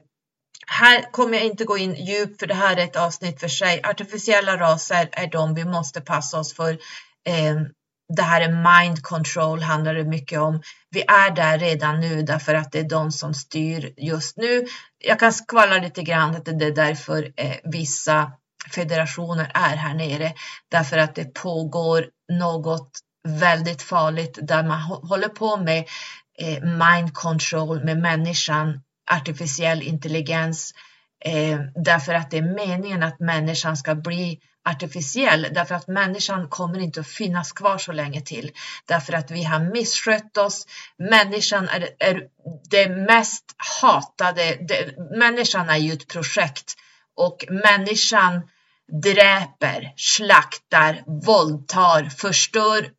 Här 0.67 1.11
kommer 1.11 1.33
jag 1.33 1.45
inte 1.45 1.65
gå 1.65 1.77
in 1.77 1.95
djupt 1.95 2.39
för 2.39 2.47
det 2.47 2.53
här 2.53 2.77
är 2.77 2.83
ett 2.83 2.95
avsnitt 2.95 3.39
för 3.39 3.47
sig. 3.47 3.81
Artificiella 3.83 4.57
raser 4.57 5.09
är 5.11 5.27
de 5.27 5.53
vi 5.53 5.65
måste 5.65 6.01
passa 6.01 6.39
oss 6.39 6.53
för. 6.53 6.77
Ehm, 7.25 7.67
det 8.15 8.21
här 8.21 8.41
är 8.41 8.81
mind 8.81 9.03
control 9.03 9.61
handlar 9.61 9.93
det 9.93 10.03
mycket 10.03 10.39
om. 10.39 10.61
Vi 10.89 11.01
är 11.01 11.35
där 11.35 11.59
redan 11.59 11.99
nu 11.99 12.21
därför 12.21 12.53
att 12.53 12.71
det 12.71 12.79
är 12.79 12.89
de 12.89 13.11
som 13.11 13.33
styr 13.33 13.93
just 13.97 14.37
nu. 14.37 14.65
Jag 14.97 15.19
kan 15.19 15.33
skvallra 15.33 15.77
lite 15.77 16.03
grann 16.03 16.35
att 16.35 16.45
det 16.45 16.65
är 16.65 16.75
därför 16.75 17.33
eh, 17.37 17.55
vissa 17.63 18.31
federationer 18.71 19.51
är 19.53 19.75
här 19.75 19.93
nere 19.93 20.33
därför 20.69 20.97
att 20.97 21.15
det 21.15 21.33
pågår 21.33 22.05
något 22.31 22.89
väldigt 23.27 23.81
farligt 23.81 24.39
där 24.41 24.63
man 24.63 24.81
håller 24.81 25.29
på 25.29 25.57
med 25.57 25.87
eh, 26.39 26.63
mind 26.63 27.13
control 27.13 27.83
med 27.83 27.97
människan, 27.97 28.81
artificiell 29.11 29.81
intelligens, 29.81 30.73
eh, 31.25 31.59
därför 31.75 32.13
att 32.13 32.31
det 32.31 32.37
är 32.37 32.55
meningen 32.55 33.03
att 33.03 33.19
människan 33.19 33.77
ska 33.77 33.95
bli 33.95 34.39
artificiell 34.67 35.47
därför 35.51 35.75
att 35.75 35.87
människan 35.87 36.49
kommer 36.49 36.79
inte 36.79 36.99
att 36.99 37.07
finnas 37.07 37.51
kvar 37.51 37.77
så 37.77 37.91
länge 37.91 38.21
till 38.21 38.51
därför 38.85 39.13
att 39.13 39.31
vi 39.31 39.43
har 39.43 39.59
misskött 39.59 40.37
oss. 40.37 40.67
Människan 40.97 41.69
är, 41.69 41.89
är 41.99 42.21
det 42.69 42.89
mest 42.89 43.43
hatade. 43.81 44.57
Det, 44.67 44.97
människan 45.17 45.69
är 45.69 45.77
ju 45.77 45.93
ett 45.93 46.07
projekt 46.07 46.73
och 47.15 47.45
människan 47.49 48.41
dräper, 49.03 49.93
slaktar, 49.95 51.03
våldtar, 51.25 52.03
förstör 52.03 52.89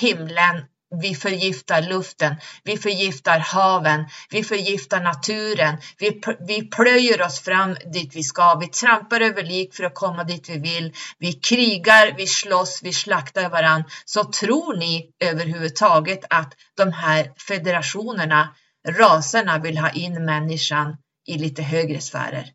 himlen. 0.00 0.64
Vi 1.00 1.14
förgiftar 1.14 1.82
luften, 1.82 2.36
vi 2.64 2.76
förgiftar 2.76 3.38
haven, 3.38 4.04
vi 4.30 4.44
förgiftar 4.44 5.00
naturen, 5.00 5.76
vi, 5.98 6.20
vi 6.46 6.62
plöjer 6.62 7.22
oss 7.22 7.40
fram 7.40 7.76
dit 7.92 8.16
vi 8.16 8.22
ska, 8.22 8.54
vi 8.54 8.66
trampar 8.66 9.20
över 9.20 9.42
lik 9.42 9.74
för 9.74 9.84
att 9.84 9.94
komma 9.94 10.24
dit 10.24 10.48
vi 10.48 10.58
vill, 10.58 10.92
vi 11.18 11.32
krigar, 11.32 12.14
vi 12.16 12.26
slåss, 12.26 12.80
vi 12.82 12.92
slaktar 12.92 13.48
varann. 13.48 13.84
Så 14.04 14.24
tror 14.24 14.76
ni 14.76 15.10
överhuvudtaget 15.24 16.24
att 16.30 16.54
de 16.76 16.92
här 16.92 17.32
federationerna, 17.48 18.54
raserna 18.88 19.58
vill 19.58 19.78
ha 19.78 19.90
in 19.90 20.24
människan 20.24 20.96
i 21.26 21.38
lite 21.38 21.62
högre 21.62 22.00
sfärer? 22.00 22.46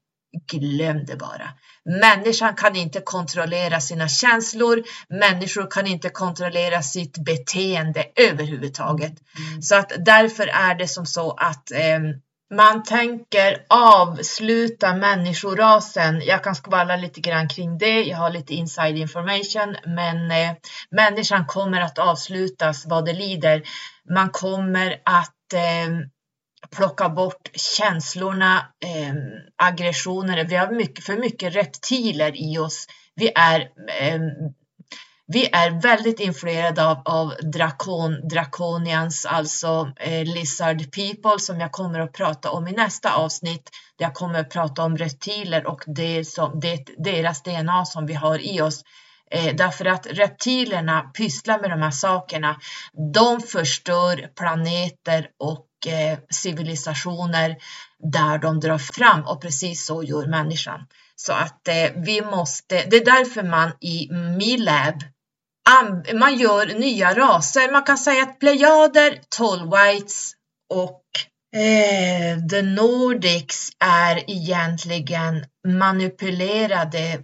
Glöm 0.51 1.05
det 1.05 1.15
bara. 1.15 1.49
Människan 1.85 2.55
kan 2.55 2.75
inte 2.75 2.99
kontrollera 2.99 3.79
sina 3.79 4.07
känslor. 4.07 4.83
Människor 5.09 5.71
kan 5.71 5.87
inte 5.87 6.09
kontrollera 6.09 6.81
sitt 6.81 7.17
beteende 7.17 8.05
överhuvudtaget. 8.15 9.13
Mm. 9.37 9.61
Så 9.61 9.75
att 9.75 9.91
därför 9.99 10.47
är 10.47 10.75
det 10.75 10.87
som 10.87 11.05
så 11.05 11.31
att 11.31 11.71
eh, 11.71 11.99
man 12.53 12.83
tänker 12.83 13.65
avsluta 13.69 14.95
människorasen. 14.95 16.21
Jag 16.25 16.43
kan 16.43 16.55
skvallra 16.55 16.95
lite 16.95 17.21
grann 17.21 17.49
kring 17.49 17.77
det. 17.77 18.03
Jag 18.03 18.17
har 18.17 18.29
lite 18.29 18.53
inside 18.53 18.97
information, 18.97 19.75
men 19.85 20.31
eh, 20.31 20.55
människan 20.91 21.45
kommer 21.45 21.81
att 21.81 21.99
avslutas 21.99 22.85
vad 22.85 23.05
det 23.05 23.13
lider. 23.13 23.63
Man 24.09 24.29
kommer 24.29 25.01
att 25.05 25.53
eh, 25.53 26.07
plocka 26.75 27.09
bort 27.09 27.49
känslorna, 27.53 28.57
eh, 28.85 29.13
aggressioner. 29.55 30.45
Vi 30.45 30.55
har 30.55 30.71
mycket, 30.71 31.05
för 31.05 31.17
mycket 31.17 31.55
reptiler 31.55 32.31
i 32.35 32.57
oss. 32.57 32.85
Vi 33.15 33.31
är, 33.35 33.59
eh, 33.99 34.19
vi 35.27 35.49
är 35.51 35.81
väldigt 35.81 36.19
influerade 36.19 36.85
av, 36.85 37.01
av 37.05 37.33
drakon, 37.53 38.27
draconians, 38.27 39.25
alltså 39.25 39.91
eh, 39.99 40.25
lizard 40.25 40.77
people 40.91 41.39
som 41.39 41.59
jag 41.59 41.71
kommer 41.71 41.99
att 41.99 42.13
prata 42.13 42.51
om 42.51 42.67
i 42.67 42.71
nästa 42.71 43.15
avsnitt. 43.15 43.69
Där 43.97 44.05
jag 44.05 44.13
kommer 44.13 44.39
att 44.39 44.49
prata 44.49 44.83
om 44.83 44.97
reptiler 44.97 45.67
och 45.67 45.83
det 45.87 46.25
som, 46.25 46.59
det, 46.59 46.85
deras 46.97 47.43
DNA 47.43 47.85
som 47.85 48.05
vi 48.05 48.13
har 48.13 48.39
i 48.39 48.61
oss. 48.61 48.83
Eh, 49.31 49.55
därför 49.55 49.85
att 49.85 50.07
reptilerna 50.07 51.01
pysslar 51.01 51.59
med 51.59 51.69
de 51.69 51.81
här 51.81 51.91
sakerna. 51.91 52.59
De 53.13 53.41
förstör 53.41 54.29
planeter 54.35 55.27
och 55.39 55.67
Eh, 55.87 56.17
civilisationer 56.29 57.55
där 58.13 58.37
de 58.37 58.59
drar 58.59 58.77
fram 58.77 59.21
och 59.27 59.41
precis 59.41 59.85
så 59.85 60.03
gör 60.03 60.27
människan. 60.27 60.79
Så 61.15 61.33
att 61.33 61.67
eh, 61.67 61.91
vi 61.95 62.21
måste, 62.21 62.85
det 62.85 62.95
är 62.95 63.05
därför 63.05 63.43
man 63.43 63.71
i 63.79 64.09
Milab 64.37 65.03
man 66.13 66.35
gör 66.35 66.65
nya 66.65 67.13
raser. 67.13 67.71
Man 67.71 67.83
kan 67.83 67.97
säga 67.97 68.23
att 68.23 68.39
plejader, 68.39 69.19
whites 69.71 70.33
och 70.69 71.03
eh, 71.55 72.47
the 72.49 72.61
Nordics 72.61 73.69
är 73.79 74.29
egentligen 74.29 75.45
manipulerade 75.67 77.23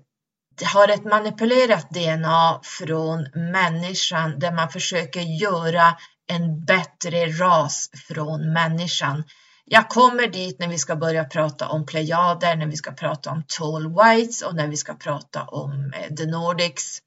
har 0.65 0.88
ett 0.88 1.06
manipulerat 1.06 1.89
DNA 1.89 2.60
från 2.63 3.28
människan 3.34 4.39
där 4.39 4.52
man 4.52 4.69
försöker 4.69 5.22
göra 5.22 5.95
en 6.30 6.65
bättre 6.65 7.26
ras 7.26 7.89
från 8.08 8.54
människan. 8.54 9.24
Jag 9.65 9.89
kommer 9.89 10.28
dit 10.28 10.60
när 10.60 10.68
vi 10.68 10.78
ska 10.78 10.96
börja 10.96 11.24
prata 11.24 11.68
om 11.68 11.86
Plejader, 11.86 12.56
när 12.56 12.65
vi 12.68 12.78
ska 12.78 12.92
prata 12.92 13.32
om 13.32 13.44
Tall 13.48 13.96
Whites 13.96 14.42
och 14.42 14.56
när 14.56 14.68
vi 14.68 14.78
ska 14.78 14.94
prata 14.94 15.44
om 15.44 15.94
eh, 15.96 16.15
The 16.15 16.26
Nordics. 16.26 17.02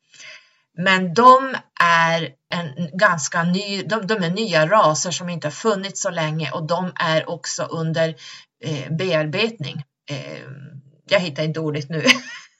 Men 0.76 1.14
de 1.14 1.56
är 1.80 2.28
en 2.50 2.98
ganska 2.98 3.42
ny, 3.42 3.82
de, 3.82 4.06
de, 4.06 4.22
är 4.22 4.30
nya 4.30 4.66
raser 4.66 5.10
som 5.10 5.28
inte 5.28 5.46
har 5.46 5.52
funnits 5.52 6.02
så 6.02 6.10
länge 6.10 6.50
och 6.50 6.66
de 6.66 6.92
är 6.94 7.30
också 7.30 7.62
under 7.62 8.14
eh, 8.64 8.92
bearbetning. 8.92 9.84
Eh, 10.10 10.42
jag 11.08 11.20
hittar 11.20 11.42
inte 11.42 11.60
ordet 11.60 11.88
nu. 11.88 12.04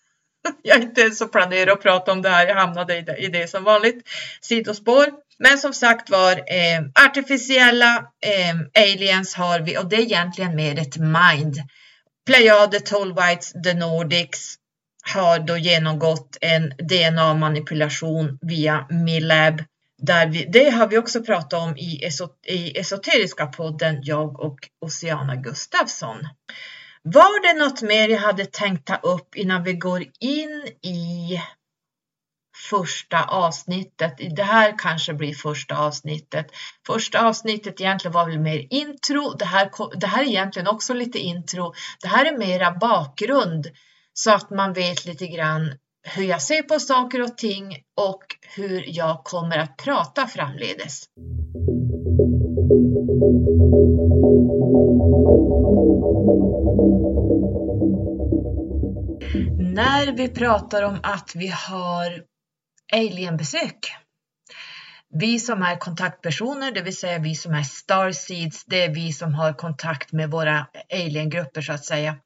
jag 0.63 0.77
är 0.79 0.83
inte 0.83 1.11
så 1.11 1.29
planerad 1.29 1.71
att 1.71 1.83
prata 1.83 2.13
om 2.13 2.23
det 2.23 2.29
här. 2.29 2.47
Jag 2.47 2.55
hamnade 2.55 2.99
i 2.99 3.03
det, 3.03 3.17
i 3.17 3.29
det 3.29 3.51
som 3.51 3.65
vanligt. 3.65 4.09
Sidospår. 4.41 5.07
Men 5.43 5.59
som 5.59 5.73
sagt 5.73 6.11
var, 6.11 6.33
eh, 6.33 7.07
artificiella 7.07 7.97
eh, 8.27 8.83
aliens 8.85 9.35
har 9.35 9.61
vi 9.61 9.79
och 9.79 9.89
det 9.89 9.97
är 9.97 10.01
egentligen 10.01 10.57
mer 10.57 10.79
ett 10.79 10.97
mind. 10.97 11.57
Plejade, 12.27 12.81
Tolvites, 12.81 13.53
The 13.65 13.75
Nordics 13.75 14.55
har 15.15 15.39
då 15.39 15.57
genomgått 15.57 16.37
en 16.41 16.69
DNA-manipulation 16.69 18.39
via 18.43 18.87
Milab. 18.91 19.63
Där 20.03 20.27
vi, 20.27 20.45
det 20.45 20.71
har 20.71 20.89
vi 20.89 20.99
också 20.99 21.23
pratat 21.23 21.53
om 21.53 21.77
i, 21.77 22.05
esot, 22.05 22.47
i 22.47 22.79
Esoteriska 22.79 23.47
podden, 23.47 23.99
jag 24.03 24.41
och 24.41 24.59
Oceana 24.81 25.37
Gustafsson. 25.37 26.19
Var 27.03 27.43
det 27.53 27.65
något 27.65 27.83
mer 27.83 28.09
jag 28.09 28.21
hade 28.21 28.47
tänkt 28.47 28.87
ta 28.87 28.97
upp 28.97 29.37
innan 29.37 29.65
vi 29.65 29.73
går 29.73 30.03
in 30.21 30.67
i 30.83 31.41
första 32.71 33.25
avsnittet. 33.25 34.15
Det 34.37 34.43
här 34.43 34.75
kanske 34.79 35.15
blir 35.15 35.35
första 35.35 35.79
avsnittet. 35.79 36.47
Första 36.87 37.29
avsnittet 37.29 37.81
egentligen 37.81 38.13
var 38.13 38.27
väl 38.27 38.39
mer 38.39 38.67
intro. 38.71 39.35
Det 39.39 39.45
här, 39.45 39.71
det 40.01 40.07
här 40.07 40.23
är 40.23 40.27
egentligen 40.27 40.69
också 40.69 40.95
lite 40.95 41.19
intro. 41.19 41.75
Det 42.03 42.09
här 42.09 42.33
är 42.33 42.39
mera 42.39 42.71
bakgrund 42.71 43.67
så 44.15 44.31
att 44.31 44.51
man 44.51 44.73
vet 44.73 45.05
lite 45.05 45.27
grann 45.27 45.75
hur 46.03 46.25
jag 46.25 46.43
ser 46.43 46.63
på 46.63 46.79
saker 46.79 47.23
och 47.23 47.37
ting 47.37 47.77
och 47.97 48.25
hur 48.55 48.85
jag 48.87 49.25
kommer 49.25 49.59
att 49.59 49.77
prata 49.77 50.27
framledes. 50.27 51.05
När 59.59 60.17
vi 60.17 60.29
pratar 60.29 60.83
om 60.83 60.99
att 61.03 61.33
vi 61.35 61.49
har 61.49 62.32
alienbesök. 62.93 63.93
Vi 65.15 65.39
som 65.39 65.63
är 65.63 65.77
kontaktpersoner, 65.77 66.73
det 66.73 66.83
vill 66.83 66.97
säga 66.97 67.19
vi 67.19 67.35
som 67.35 67.55
är 67.55 67.63
starseeds, 67.63 68.65
det 68.65 68.83
är 68.83 68.95
vi 68.95 69.13
som 69.13 69.35
har 69.35 69.53
kontakt 69.53 70.13
med 70.13 70.31
våra 70.31 70.67
aliengrupper 70.93 71.63
så 71.63 71.73
att 71.73 71.85
säga. 71.85 72.17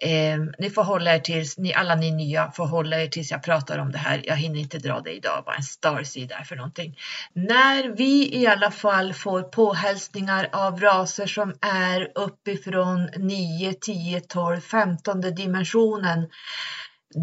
Eh, 0.00 0.38
ni 0.58 0.70
får 0.70 0.82
hålla 0.82 1.14
er 1.14 1.18
tills, 1.18 1.58
ni, 1.58 1.74
alla 1.74 1.94
ni 1.94 2.10
nya 2.10 2.50
får 2.50 2.66
hålla 2.66 3.02
er 3.02 3.06
tills 3.06 3.30
jag 3.30 3.42
pratar 3.42 3.78
om 3.78 3.92
det 3.92 3.98
här. 3.98 4.22
Jag 4.24 4.36
hinner 4.36 4.60
inte 4.60 4.78
dra 4.78 5.00
det 5.00 5.12
idag, 5.12 5.42
vad 5.46 5.56
en 5.56 5.62
starseed 5.62 6.32
är 6.32 6.44
för 6.44 6.56
någonting. 6.56 6.98
När 7.32 7.96
vi 7.96 8.40
i 8.40 8.46
alla 8.46 8.70
fall 8.70 9.14
får 9.14 9.42
påhälsningar 9.42 10.48
av 10.52 10.80
raser 10.80 11.26
som 11.26 11.54
är 11.60 12.12
uppifrån 12.14 13.10
9, 13.16 13.72
10, 13.72 14.20
12, 14.20 14.60
15 14.60 15.20
dimensionen, 15.20 16.28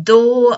då 0.06 0.56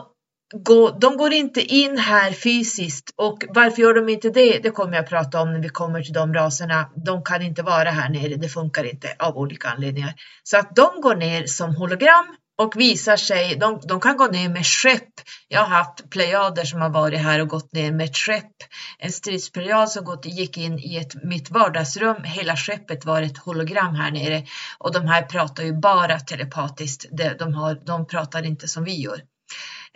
de 1.00 1.18
går 1.18 1.34
inte 1.34 1.62
in 1.62 1.98
här 1.98 2.32
fysiskt 2.32 3.14
och 3.16 3.44
varför 3.50 3.82
gör 3.82 3.94
de 3.94 4.10
inte 4.10 4.30
det? 4.30 4.60
Det 4.64 4.70
kommer 4.70 4.94
jag 4.94 5.04
att 5.04 5.10
prata 5.10 5.42
om 5.42 5.54
när 5.54 5.60
vi 5.60 5.70
kommer 5.70 6.02
till 6.02 6.14
de 6.14 6.34
raserna. 6.34 6.90
De 7.06 7.24
kan 7.24 7.42
inte 7.42 7.62
vara 7.62 7.90
här 7.90 8.10
nere, 8.10 8.36
det 8.36 8.50
funkar 8.50 8.84
inte 8.84 9.16
av 9.20 9.38
olika 9.38 9.70
anledningar. 9.70 10.14
Så 10.44 10.58
att 10.58 10.76
de 10.76 11.02
går 11.02 11.16
ner 11.16 11.46
som 11.46 11.76
hologram 11.76 12.36
och 12.58 12.74
visar 12.76 13.18
sig, 13.18 13.56
de, 13.56 13.80
de 13.84 14.00
kan 14.00 14.18
gå 14.18 14.28
ner 14.28 14.50
med 14.50 14.66
skepp. 14.66 15.10
Jag 15.48 15.60
har 15.60 15.68
haft 15.68 16.10
plejader 16.10 16.64
som 16.64 16.82
har 16.82 16.90
varit 16.90 17.20
här 17.20 17.42
och 17.42 17.48
gått 17.48 17.74
ner 17.74 17.92
med 17.92 18.06
ett 18.06 18.18
skepp. 18.18 18.54
En 19.00 19.12
stridsplejad 19.12 19.90
som 19.90 20.06
gått, 20.06 20.26
gick 20.26 20.58
in 20.58 20.80
i 20.80 20.98
ett, 20.98 21.24
mitt 21.24 21.52
vardagsrum. 21.52 22.24
Hela 22.24 22.56
skeppet 22.56 23.06
var 23.06 23.22
ett 23.22 23.38
hologram 23.38 23.96
här 23.96 24.12
nere 24.12 24.44
och 24.78 24.94
de 24.94 25.08
här 25.08 25.22
pratar 25.22 25.64
ju 25.64 25.74
bara 25.74 26.20
telepatiskt. 26.20 27.06
De, 27.12 27.30
de, 27.30 27.54
har, 27.54 27.76
de 27.86 28.08
pratar 28.08 28.46
inte 28.46 28.68
som 28.68 28.84
vi 28.84 29.02
gör. 29.02 29.22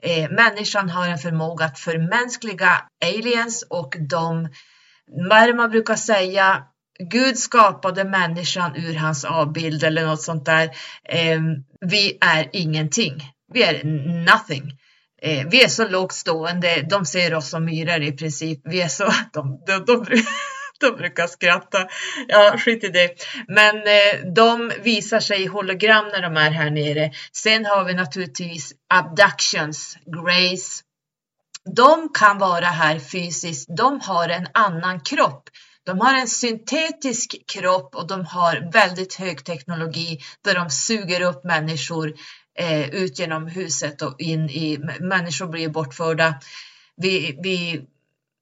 Eh, 0.02 0.30
människan 0.30 0.90
har 0.90 1.08
en 1.08 1.18
förmåga 1.18 1.66
att 1.66 1.80
förmänskliga 1.80 2.82
aliens 3.06 3.66
och 3.70 3.96
de, 4.00 4.50
vad 5.30 5.56
man 5.56 5.70
brukar 5.70 5.96
säga, 5.96 6.64
Gud 7.00 7.38
skapade 7.38 8.04
människan 8.04 8.76
ur 8.76 8.96
hans 8.96 9.26
avbild 9.26 9.84
eller 9.84 10.06
något 10.06 10.22
sånt 10.22 10.46
där. 10.46 10.70
Eh, 11.04 11.42
vi 11.82 12.18
är 12.22 12.50
ingenting. 12.54 13.32
Vi 13.54 13.64
är 13.64 13.84
nothing. 14.26 14.80
Eh, 15.22 15.48
vi 15.48 15.64
är 15.64 15.68
så 15.68 15.88
lågt 15.88 16.14
stående. 16.14 16.88
De 16.90 17.06
ser 17.06 17.34
oss 17.34 17.50
som 17.50 17.66
myror 17.66 18.02
i 18.02 18.12
princip. 18.12 18.62
Vi 18.64 18.82
är 18.82 18.88
så, 18.88 19.14
de, 19.34 19.64
de, 19.68 19.86
de, 19.86 20.06
de 20.80 20.92
brukar 20.92 21.28
skratta. 21.28 21.88
Ja, 22.28 22.56
skit 22.58 22.84
i 22.84 22.88
det. 22.88 23.10
Men 23.48 23.76
eh, 23.76 24.34
de 24.36 24.72
visar 24.84 25.20
sig 25.20 25.42
i 25.42 25.48
hologram 25.48 26.06
när 26.06 26.22
de 26.22 26.38
är 26.38 26.52
här 26.52 26.70
nere. 26.70 27.12
Sen 27.32 27.66
har 27.66 27.86
vi 27.86 27.94
naturligtvis 27.94 28.74
abductions, 28.90 29.98
Grace. 30.06 30.84
De 31.76 32.10
kan 32.14 32.38
vara 32.38 32.66
här 32.66 33.00
fysiskt. 33.00 33.78
De 33.78 34.00
har 34.02 34.30
en 34.30 34.48
annan 34.54 35.00
kropp. 35.00 35.50
De 35.86 36.00
har 36.00 36.14
en 36.14 36.28
syntetisk 36.28 37.36
kropp 37.48 37.96
och 37.96 38.08
de 38.08 38.26
har 38.26 38.72
väldigt 38.72 39.16
hög 39.16 39.46
teknologi 39.46 40.20
där 40.44 40.56
de 40.56 40.70
suger 40.70 41.22
upp 41.22 41.44
människor 41.44 42.14
eh, 42.60 42.90
ut 42.90 43.20
genom 43.20 43.48
huset 43.48 44.02
och 44.02 44.22
in 44.22 44.50
i 44.50 44.78
människor 45.00 45.48
blir 45.48 45.70
bortförda. 45.70 46.36
Vi, 46.98 47.40
vi 47.44 47.82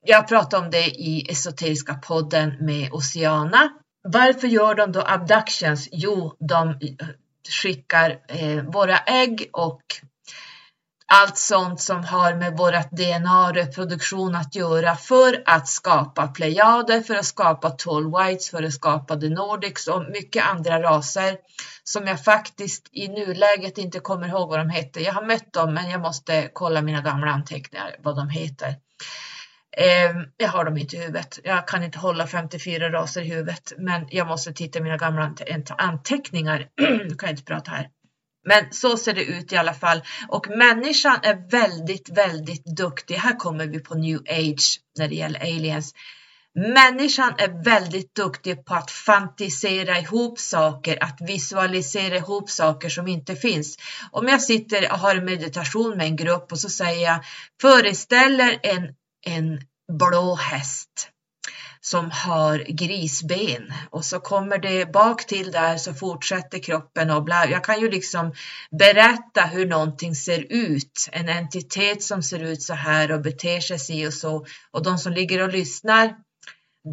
jag 0.08 0.28
pratade 0.28 0.66
om 0.66 0.72
det 0.72 0.86
i 0.86 1.32
Esoteriska 1.32 1.94
podden 1.94 2.54
med 2.60 2.92
Oceana. 2.92 3.70
Varför 4.04 4.48
gör 4.48 4.76
de 4.76 4.92
då 4.92 5.04
abductions? 5.08 5.90
Jo, 5.92 6.36
de 6.40 6.70
eh, 6.70 7.08
skickar 7.50 8.20
eh, 8.28 8.64
våra 8.64 8.98
ägg 8.98 9.50
och 9.54 9.82
allt 11.08 11.38
sånt 11.38 11.82
som 11.82 12.04
har 12.04 12.34
med 12.34 12.58
vårt 12.58 12.92
DNA 12.92 13.52
reproduktion 13.54 14.36
att 14.36 14.56
göra 14.56 14.96
för 14.96 15.44
att 15.46 15.68
skapa 15.68 16.28
plejader, 16.28 17.02
för 17.02 17.16
att 17.16 17.26
skapa 17.26 17.70
tall 17.70 18.16
whites, 18.18 18.50
för 18.50 18.64
att 18.64 18.74
skapa 18.74 19.16
the 19.16 19.30
nordics 19.30 19.88
och 19.88 20.04
mycket 20.12 20.46
andra 20.46 20.82
raser 20.82 21.38
som 21.84 22.08
jag 22.08 22.24
faktiskt 22.24 22.90
i 22.92 23.08
nuläget 23.08 23.78
inte 23.78 24.00
kommer 24.00 24.28
ihåg 24.28 24.50
vad 24.50 24.60
de 24.60 24.70
hette. 24.70 25.04
Jag 25.04 25.14
har 25.14 25.26
mött 25.26 25.54
dem, 25.54 25.74
men 25.74 25.90
jag 25.90 26.02
måste 26.02 26.50
kolla 26.54 26.82
mina 26.82 27.02
gamla 27.02 27.32
anteckningar 27.32 27.96
vad 28.00 28.16
de 28.16 28.30
heter. 28.30 28.76
Eh, 29.78 30.16
jag 30.38 30.50
har 30.50 30.66
dem 30.66 30.78
inte 30.78 30.96
i 30.96 31.00
huvudet. 31.00 31.40
Jag 31.44 31.68
kan 31.68 31.84
inte 31.84 32.00
hålla 32.00 32.28
54 32.28 32.92
raser 32.92 33.22
i 33.22 33.30
huvudet, 33.30 33.74
men 33.78 34.08
jag 34.10 34.28
måste 34.28 34.54
titta 34.54 34.80
i 34.80 34.82
mina 34.82 34.98
gamla 34.98 35.34
anteckningar. 35.78 36.68
nu 37.08 37.16
kan 37.16 37.30
inte 37.30 37.44
prata 37.44 37.72
här. 37.72 37.90
Men 38.46 38.72
så 38.72 38.98
ser 38.98 39.14
det 39.14 39.24
ut 39.24 39.54
i 39.54 39.58
alla 39.58 39.74
fall. 39.74 40.02
Och 40.28 40.48
människan 40.50 41.20
är 41.24 41.50
väldigt, 41.52 42.10
väldigt 42.10 42.66
duktig. 42.66 43.16
Här 43.16 43.36
kommer 43.36 43.66
vi 43.66 43.80
på 43.80 43.96
new 43.96 44.20
age 44.30 44.80
när 44.98 45.08
det 45.08 45.16
gäller 45.16 45.40
aliens. 45.40 45.94
Människan 46.56 47.34
är 47.38 47.64
väldigt 47.64 48.16
duktig 48.16 48.66
på 48.66 48.76
att 48.76 48.92
fantisera 48.92 50.00
ihop 50.00 50.40
saker, 50.40 51.04
att 51.04 51.18
visualisera 51.22 52.16
ihop 52.16 52.50
saker 52.50 52.90
som 52.90 53.08
inte 53.08 53.36
finns. 53.36 53.78
Om 54.12 54.28
jag 54.28 54.42
sitter 54.42 54.92
och 54.92 55.00
har 55.00 55.16
en 55.16 55.26
meditation 55.26 55.98
med 55.98 56.06
en 56.06 56.16
grupp 56.16 56.52
och 56.52 56.60
så 56.60 56.70
säger 56.70 57.04
jag 57.04 57.20
föreställer 57.62 58.60
en 58.64 58.94
en 59.28 59.62
blå 59.92 60.36
häst 60.36 61.10
som 61.82 62.12
har 62.12 62.66
grisben. 62.68 63.74
Och 63.90 64.06
så 64.06 64.20
kommer 64.20 64.58
det 64.58 64.92
bak 64.92 65.26
till 65.26 65.52
där 65.52 65.78
så 65.78 65.94
fortsätter 65.94 66.60
kroppen 66.60 67.12
och 67.12 67.24
bla. 67.24 67.50
Jag 67.50 67.64
kan 67.64 67.82
ju 67.82 67.92
liksom 67.92 68.34
berätta 68.80 69.42
hur 69.42 69.66
någonting 69.66 70.16
ser 70.16 70.46
ut, 70.50 71.10
en 71.12 71.30
entitet 71.30 72.04
som 72.04 72.24
ser 72.24 72.40
ut 72.40 72.62
så 72.62 72.74
här 72.74 73.12
och 73.12 73.22
beter 73.22 73.60
sig 73.60 73.80
si 73.80 74.08
och 74.08 74.14
så. 74.14 74.46
Och 74.72 74.84
de 74.84 74.98
som 74.98 75.14
ligger 75.14 75.44
och 75.44 75.54
lyssnar 75.54 76.16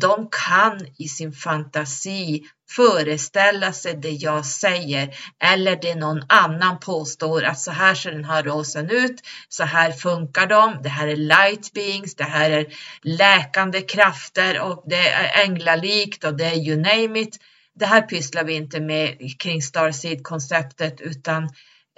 de 0.01 0.29
kan 0.31 0.87
i 0.99 1.09
sin 1.09 1.33
fantasi 1.33 2.42
föreställa 2.70 3.72
sig 3.72 3.94
det 3.94 4.11
jag 4.11 4.46
säger 4.46 5.16
eller 5.44 5.77
det 5.77 5.94
någon 5.94 6.22
annan 6.29 6.81
påstår 6.81 7.44
att 7.44 7.61
så 7.61 7.70
här 7.70 7.94
ser 7.94 8.12
den 8.12 8.24
här 8.24 8.42
rosen 8.42 8.90
ut, 8.90 9.20
så 9.48 9.64
här 9.64 9.92
funkar 9.92 10.46
de, 10.46 10.83
det 10.83 10.88
här 10.88 11.09
är 11.09 11.16
light 11.16 11.72
beings, 11.72 12.14
det 12.14 12.24
här 12.24 12.50
är 12.50 12.66
läkande 13.03 13.81
krafter 13.81 14.61
och 14.61 14.85
det 14.87 15.09
är 15.09 15.44
änglalikt 15.44 16.24
och 16.24 16.37
det 16.37 16.44
är 16.44 16.57
you 16.57 16.77
name 16.77 17.20
it. 17.20 17.38
Det 17.79 17.87
här 17.87 18.03
pysslar 18.03 18.44
vi 18.44 18.55
inte 18.55 18.81
med 18.81 19.18
kring 19.38 19.62
Starseed 19.62 20.22
konceptet 20.22 21.00
utan 21.00 21.48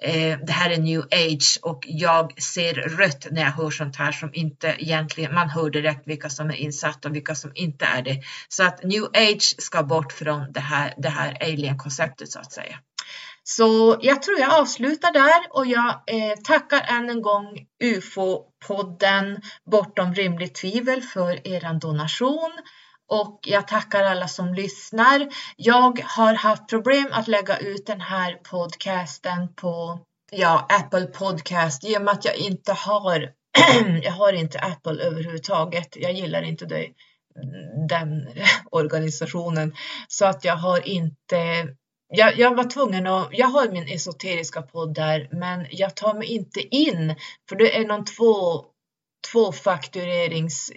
eh, 0.03 0.39
det 0.39 0.53
här 0.53 0.71
är 0.71 0.79
new 0.79 1.01
age 1.01 1.59
och 1.63 1.85
jag 1.87 2.43
ser 2.43 2.75
rött 2.75 3.27
när 3.31 3.43
jag 3.43 3.51
hör 3.51 3.71
sånt 3.71 3.97
här 3.97 4.13
som 4.13 4.35
inte 4.35 4.77
egentligen, 4.79 5.35
man 5.35 5.51
hör 5.51 5.71
direkt 5.71 6.09
vilka 6.09 6.31
som 6.31 6.51
är 6.51 6.55
insatta 6.55 7.09
och 7.09 7.15
vilka 7.15 7.35
som 7.35 7.53
inte 7.55 7.85
är 7.85 8.03
det. 8.03 8.23
Så 8.49 8.65
att 8.65 8.83
new 8.83 9.05
age 9.05 9.55
ska 9.59 9.83
bort 9.83 10.13
från 10.13 10.53
det 10.53 10.61
här, 10.61 10.95
det 10.97 11.09
här 11.09 11.37
alien-konceptet 11.41 12.31
så 12.31 12.39
att 12.39 12.53
säga. 12.53 12.79
Så 13.49 13.99
jag 14.01 14.23
tror 14.23 14.39
jag 14.39 14.61
avslutar 14.61 15.13
där 15.13 15.47
och 15.51 15.67
jag 15.67 15.89
eh, 16.07 16.37
tackar 16.45 16.81
än 16.89 17.11
en 17.11 17.23
gång 17.23 17.67
UFO-podden 17.85 19.43
Bortom 19.71 20.15
rimligt 20.15 20.55
tvivel 20.55 21.03
för 21.03 21.49
er 21.49 21.81
donation 21.81 22.53
och 23.09 23.41
jag 23.43 23.69
tackar 23.69 24.05
alla 24.05 24.29
som 24.29 24.55
lyssnar. 24.55 25.29
Jag 25.57 26.01
har 26.05 26.35
haft 26.35 26.69
problem 26.69 27.09
att 27.13 27.29
lägga 27.29 27.59
ut 27.59 27.87
den 27.87 28.01
här 28.01 28.35
podcasten 28.35 29.55
på 29.55 30.01
ja, 30.31 30.67
Apple 30.69 31.07
Podcast 31.07 31.85
i 31.85 31.97
och 31.97 32.03
med 32.03 32.15
att 32.15 32.25
jag 32.25 32.37
inte 32.37 32.73
har 32.73 33.33
jag 34.03 34.13
har 34.13 34.33
inte 34.33 34.59
Apple 34.59 35.03
överhuvudtaget. 35.05 35.97
Jag 35.97 36.13
gillar 36.13 36.43
inte 36.43 36.67
det, 36.67 36.89
den 37.89 38.29
organisationen 38.71 39.75
så 40.09 40.27
att 40.27 40.45
jag 40.45 40.57
har 40.57 40.89
inte 40.89 41.69
jag, 42.09 42.39
jag, 42.39 42.57
var 42.57 42.65
tvungen 42.65 43.07
att, 43.07 43.29
jag 43.33 43.47
har 43.47 43.69
min 43.69 43.89
esoteriska 43.89 44.63
podd 44.63 44.95
där, 44.95 45.29
men 45.33 45.67
jag 45.71 45.97
tar 45.97 46.15
mig 46.15 46.27
inte 46.29 46.61
in 46.61 47.15
för 47.49 47.57
det 47.57 47.77
är 47.77 47.87
någon 47.87 48.05
två 48.05 48.65
tvåfakturerings 49.33 50.73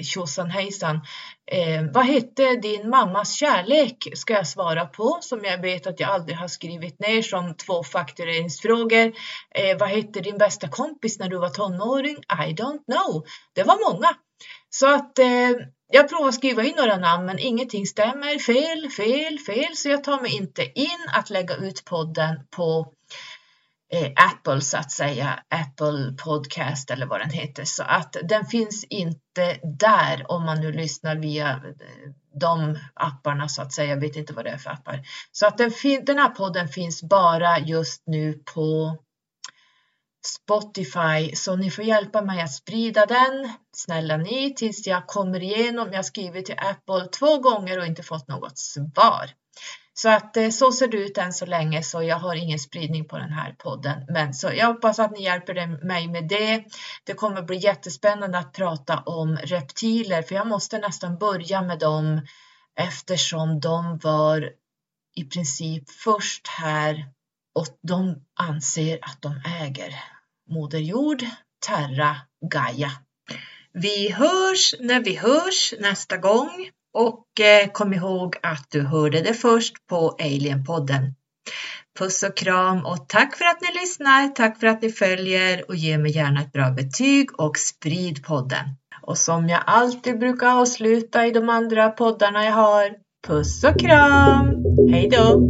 hejsan. 0.49 1.01
Eh, 1.51 1.83
vad 1.93 2.05
hette 2.05 2.55
din 2.55 2.89
mammas 2.89 3.33
kärlek? 3.33 4.07
Ska 4.13 4.33
jag 4.33 4.47
svara 4.47 4.85
på 4.85 5.17
som 5.21 5.43
jag 5.43 5.61
vet 5.61 5.87
att 5.87 5.99
jag 5.99 6.09
aldrig 6.09 6.37
har 6.37 6.47
skrivit 6.47 6.99
ner 6.99 7.21
som 7.21 7.55
tvåfaktureringsfrågor. 7.55 9.13
Eh, 9.55 9.77
vad 9.79 9.89
hette 9.89 10.19
din 10.19 10.37
bästa 10.37 10.67
kompis 10.67 11.19
när 11.19 11.29
du 11.29 11.37
var 11.37 11.49
tonåring? 11.49 12.15
I 12.17 12.53
don't 12.53 12.83
know. 12.85 13.25
Det 13.53 13.63
var 13.63 13.91
många. 13.91 14.09
Så 14.69 14.93
att 14.93 15.19
eh, 15.19 15.51
jag 15.91 16.09
provar 16.09 16.31
skriva 16.31 16.63
in 16.63 16.75
några 16.77 16.97
namn 16.97 17.25
men 17.25 17.39
ingenting 17.39 17.85
stämmer. 17.85 18.39
Fel, 18.39 18.89
fel, 18.89 19.39
fel. 19.39 19.75
Så 19.75 19.89
jag 19.89 20.03
tar 20.03 20.21
mig 20.21 20.35
inte 20.35 20.61
in 20.75 21.07
att 21.13 21.29
lägga 21.29 21.55
ut 21.55 21.85
podden 21.85 22.35
på 22.55 22.93
Eh, 23.91 24.11
Apple 24.15 24.61
så 24.61 24.77
att 24.77 24.91
säga, 24.91 25.43
Apple 25.49 26.13
Podcast 26.23 26.91
eller 26.91 27.05
vad 27.05 27.19
den 27.19 27.29
heter. 27.29 27.65
Så 27.65 27.83
att 27.83 28.15
den 28.23 28.45
finns 28.45 28.83
inte 28.83 29.59
där 29.63 30.31
om 30.31 30.45
man 30.45 30.61
nu 30.61 30.71
lyssnar 30.71 31.15
via 31.15 31.49
eh, 31.49 32.11
de 32.39 32.77
apparna 32.93 33.49
så 33.49 33.61
att 33.61 33.73
säga. 33.73 33.89
Jag 33.89 34.01
vet 34.01 34.15
inte 34.15 34.33
vad 34.33 34.45
det 34.45 34.51
är 34.51 34.57
för 34.57 34.69
appar. 34.69 35.01
Så 35.31 35.47
att 35.47 35.57
den, 35.57 35.71
den 36.05 36.17
här 36.17 36.29
podden 36.29 36.67
finns 36.67 37.03
bara 37.03 37.59
just 37.59 38.03
nu 38.05 38.33
på 38.53 38.97
Spotify, 40.25 41.35
så 41.35 41.55
ni 41.55 41.71
får 41.71 41.85
hjälpa 41.85 42.21
mig 42.21 42.41
att 42.41 42.53
sprida 42.53 43.05
den. 43.05 43.53
Snälla 43.75 44.17
ni, 44.17 44.53
tills 44.53 44.87
jag 44.87 45.07
kommer 45.07 45.43
igenom. 45.43 45.87
Jag 45.91 45.97
har 45.97 46.03
skrivit 46.03 46.45
till 46.45 46.59
Apple 46.59 47.07
två 47.19 47.37
gånger 47.37 47.79
och 47.79 47.85
inte 47.85 48.03
fått 48.03 48.27
något 48.27 48.57
svar. 48.57 49.29
Så 50.01 50.09
att 50.09 50.37
eh, 50.37 50.49
så 50.49 50.71
ser 50.71 50.87
det 50.87 50.97
ut 50.97 51.17
än 51.17 51.33
så 51.33 51.45
länge, 51.45 51.83
så 51.83 52.03
jag 52.03 52.15
har 52.15 52.35
ingen 52.35 52.59
spridning 52.59 53.07
på 53.07 53.17
den 53.17 53.31
här 53.31 53.55
podden. 53.57 54.05
Men 54.09 54.33
så 54.33 54.51
jag 54.53 54.67
hoppas 54.67 54.99
att 54.99 55.11
ni 55.11 55.23
hjälper 55.23 55.85
mig 55.85 56.07
med 56.07 56.27
det. 56.27 56.63
Det 57.03 57.13
kommer 57.13 57.41
bli 57.41 57.57
jättespännande 57.57 58.37
att 58.37 58.53
prata 58.53 58.97
om 58.97 59.37
reptiler, 59.37 60.21
för 60.21 60.35
jag 60.35 60.47
måste 60.47 60.77
nästan 60.77 61.17
börja 61.17 61.61
med 61.61 61.79
dem 61.79 62.21
eftersom 62.75 63.59
de 63.59 63.97
var 63.97 64.49
i 65.15 65.23
princip 65.23 65.89
först 65.89 66.47
här 66.47 67.05
och 67.55 67.67
de 67.87 68.25
anser 68.39 68.99
att 69.01 69.21
de 69.21 69.41
äger 69.61 69.95
Moder 70.49 70.79
Jord, 70.79 71.23
Terra, 71.67 72.15
Gaia. 72.51 72.91
Vi 73.73 74.11
hörs 74.11 74.75
när 74.79 74.99
vi 74.99 75.15
hörs 75.15 75.73
nästa 75.79 76.17
gång 76.17 76.69
och 76.93 77.39
eh, 77.39 77.71
kom 77.71 77.93
ihåg 77.93 78.35
att 78.43 78.65
du 78.69 78.81
hörde 78.81 79.21
det 79.21 79.33
först 79.33 79.87
på 79.87 80.15
Alienpodden. 80.19 81.15
Puss 81.99 82.23
och 82.23 82.37
kram 82.37 82.85
och 82.85 83.07
tack 83.07 83.37
för 83.37 83.45
att 83.45 83.61
ni 83.61 83.79
lyssnar, 83.81 84.27
tack 84.27 84.59
för 84.59 84.67
att 84.67 84.81
ni 84.81 84.91
följer 84.91 85.63
och 85.67 85.75
ge 85.75 85.97
mig 85.97 86.11
gärna 86.11 86.41
ett 86.41 86.51
bra 86.51 86.71
betyg 86.71 87.39
och 87.39 87.57
sprid 87.57 88.25
podden. 88.25 88.65
Och 89.01 89.17
som 89.17 89.49
jag 89.49 89.61
alltid 89.65 90.19
brukar 90.19 90.61
avsluta 90.61 91.27
i 91.27 91.31
de 91.31 91.49
andra 91.49 91.89
poddarna 91.89 92.45
jag 92.45 92.53
har, 92.53 92.95
puss 93.27 93.63
och 93.63 93.79
kram! 93.79 94.65
Hej 94.91 95.09
då! 95.09 95.49